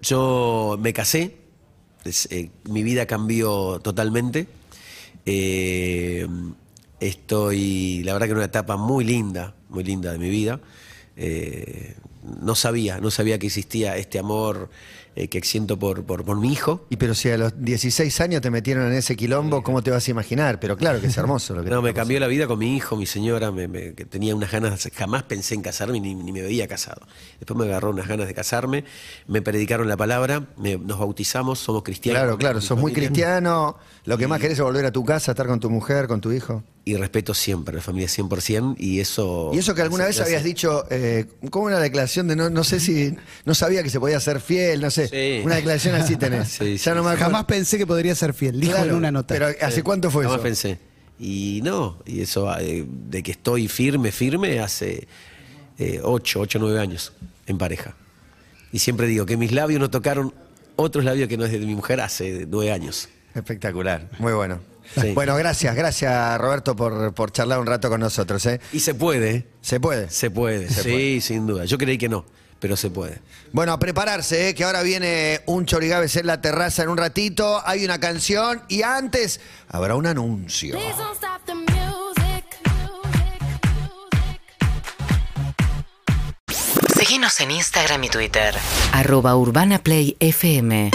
Yo 0.02 0.76
me 0.78 0.92
casé, 0.92 1.36
es, 2.04 2.28
eh, 2.30 2.50
mi 2.64 2.82
vida 2.82 3.06
cambió 3.06 3.80
totalmente. 3.82 4.46
Eh, 5.24 6.26
estoy, 7.00 8.02
la 8.04 8.12
verdad 8.12 8.26
que 8.26 8.32
en 8.32 8.36
una 8.36 8.46
etapa 8.46 8.76
muy 8.76 9.04
linda, 9.04 9.54
muy 9.70 9.84
linda 9.84 10.12
de 10.12 10.18
mi 10.18 10.28
vida. 10.28 10.60
Eh, 11.16 11.96
no 12.42 12.54
sabía, 12.56 12.98
no 12.98 13.10
sabía 13.10 13.38
que 13.38 13.46
existía 13.46 13.96
este 13.96 14.18
amor 14.18 14.68
eh, 15.14 15.28
que 15.28 15.42
siento 15.42 15.78
por, 15.78 16.04
por, 16.04 16.24
por 16.24 16.38
mi 16.38 16.52
hijo. 16.52 16.86
Y 16.90 16.96
pero 16.96 17.14
si 17.14 17.28
a 17.30 17.36
los 17.38 17.52
16 17.62 18.20
años 18.20 18.40
te 18.40 18.50
metieron 18.50 18.86
en 18.86 18.94
ese 18.94 19.16
quilombo, 19.16 19.62
¿cómo 19.62 19.82
te 19.82 19.90
vas 19.90 20.06
a 20.08 20.10
imaginar? 20.10 20.58
Pero 20.60 20.76
claro 20.76 21.00
que 21.00 21.08
es 21.08 21.16
hermoso 21.16 21.54
lo 21.54 21.62
que 21.64 21.70
No, 21.70 21.82
me 21.82 21.92
cambió 21.94 22.18
la 22.20 22.26
vida 22.28 22.46
con 22.46 22.58
mi 22.58 22.76
hijo, 22.76 22.96
mi 22.96 23.06
señora, 23.06 23.50
me- 23.52 23.68
me- 23.68 23.94
que 23.94 24.04
tenía 24.04 24.34
unas 24.34 24.50
ganas, 24.50 24.88
jamás 24.94 25.22
pensé 25.24 25.54
en 25.54 25.62
casarme 25.62 26.00
ni, 26.00 26.14
ni 26.14 26.32
me 26.32 26.42
veía 26.42 26.66
casado. 26.66 27.02
Después 27.38 27.58
me 27.58 27.64
agarró 27.66 27.90
unas 27.90 28.08
ganas 28.08 28.26
de 28.26 28.34
casarme, 28.34 28.84
me 29.26 29.42
predicaron 29.42 29.88
la 29.88 29.96
palabra, 29.96 30.46
me- 30.56 30.78
nos 30.78 30.98
bautizamos, 30.98 31.58
somos 31.58 31.82
cristianos. 31.82 32.20
Claro, 32.22 32.38
claro, 32.38 32.60
sos 32.60 32.78
muy 32.78 32.92
cristiano. 32.92 33.76
Lo 34.04 34.18
que 34.18 34.26
más 34.26 34.40
querés 34.40 34.58
es 34.58 34.64
volver 34.64 34.84
a 34.86 34.92
tu 34.92 35.04
casa, 35.04 35.32
estar 35.32 35.46
con 35.46 35.60
tu 35.60 35.70
mujer, 35.70 36.08
con 36.08 36.20
tu 36.20 36.32
hijo. 36.32 36.62
Y 36.84 36.96
respeto 36.96 37.32
siempre 37.32 37.74
a 37.74 37.76
la 37.76 37.82
familia 37.82 38.08
100% 38.08 38.74
y 38.76 38.98
eso... 38.98 39.52
Y 39.54 39.58
eso 39.58 39.72
que 39.72 39.82
alguna 39.82 40.06
vez 40.06 40.20
habías 40.20 40.42
dicho, 40.42 40.84
eh, 40.90 41.26
como 41.50 41.66
una 41.66 41.78
declaración 41.78 42.26
de 42.26 42.34
no, 42.34 42.50
no 42.50 42.64
sé 42.64 42.80
si, 42.80 43.14
no 43.44 43.54
sabía 43.54 43.84
que 43.84 43.90
se 43.90 44.00
podía 44.00 44.18
ser 44.18 44.40
fiel, 44.40 44.80
no 44.80 44.90
sé. 44.90 45.06
Sí. 45.06 45.44
Una 45.44 45.54
declaración 45.56 45.94
así 45.94 46.16
tenés. 46.16 46.48
Sí, 46.58 46.76
ya 46.76 46.78
sí, 46.78 46.90
no 46.90 46.96
me 47.04 47.10
acuerdo. 47.10 47.24
Jamás 47.26 47.44
pensé 47.44 47.78
que 47.78 47.86
podría 47.86 48.16
ser 48.16 48.34
fiel, 48.34 48.58
dijo 48.58 48.72
Claro, 48.72 48.90
en 48.90 48.96
una 48.96 49.12
nota. 49.12 49.32
Pero 49.32 49.46
¿hace 49.60 49.84
cuánto 49.84 50.10
fue 50.10 50.24
Jamás 50.24 50.38
eso? 50.38 50.42
pensé. 50.42 50.78
Y 51.20 51.60
no, 51.62 52.02
y 52.04 52.20
eso 52.20 52.52
eh, 52.58 52.84
de 52.84 53.22
que 53.22 53.30
estoy 53.30 53.68
firme, 53.68 54.10
firme, 54.10 54.58
hace 54.58 55.06
8, 56.02 56.40
8, 56.40 56.58
9 56.60 56.80
años 56.80 57.12
en 57.46 57.58
pareja. 57.58 57.94
Y 58.72 58.80
siempre 58.80 59.06
digo 59.06 59.24
que 59.24 59.36
mis 59.36 59.52
labios 59.52 59.78
no 59.80 59.88
tocaron 59.88 60.34
otros 60.74 61.04
labios 61.04 61.28
que 61.28 61.36
no 61.36 61.44
es 61.44 61.52
de 61.52 61.60
mi 61.60 61.76
mujer 61.76 62.00
hace 62.00 62.46
9 62.48 62.72
años. 62.72 63.08
Espectacular, 63.34 64.10
muy 64.18 64.32
bueno. 64.32 64.71
Sí. 65.00 65.12
Bueno, 65.12 65.34
gracias, 65.36 65.74
gracias 65.74 66.38
Roberto 66.38 66.76
por, 66.76 67.14
por 67.14 67.32
charlar 67.32 67.58
un 67.58 67.66
rato 67.66 67.88
con 67.88 68.00
nosotros. 68.00 68.44
¿eh? 68.46 68.60
Y 68.72 68.80
se 68.80 68.94
puede, 68.94 69.30
¿eh? 69.30 69.46
¿Se 69.60 69.80
puede? 69.80 70.10
Se 70.10 70.30
puede, 70.30 70.68
Se 70.68 70.82
sí, 70.82 70.90
puede. 70.90 71.20
sin 71.20 71.46
duda. 71.46 71.64
Yo 71.64 71.78
creí 71.78 71.96
que 71.98 72.08
no, 72.08 72.24
pero 72.60 72.76
se 72.76 72.90
puede. 72.90 73.20
Bueno, 73.52 73.72
a 73.72 73.78
prepararse, 73.78 74.48
¿eh? 74.48 74.54
que 74.54 74.64
ahora 74.64 74.82
viene 74.82 75.40
un 75.46 75.64
Chorigaves 75.66 76.16
en 76.16 76.26
la 76.26 76.40
terraza 76.40 76.82
en 76.82 76.88
un 76.90 76.98
ratito. 76.98 77.62
Hay 77.66 77.84
una 77.84 77.98
canción 78.00 78.62
y 78.68 78.82
antes 78.82 79.40
habrá 79.68 79.94
un 79.94 80.06
anuncio. 80.06 80.76
Seguinos 86.94 87.40
en 87.40 87.50
Instagram 87.50 88.04
y 88.04 88.08
Twitter. 88.08 88.54
Arroba 88.92 89.34
Urbana 89.36 89.78
Play 89.82 90.16
FM. 90.20 90.90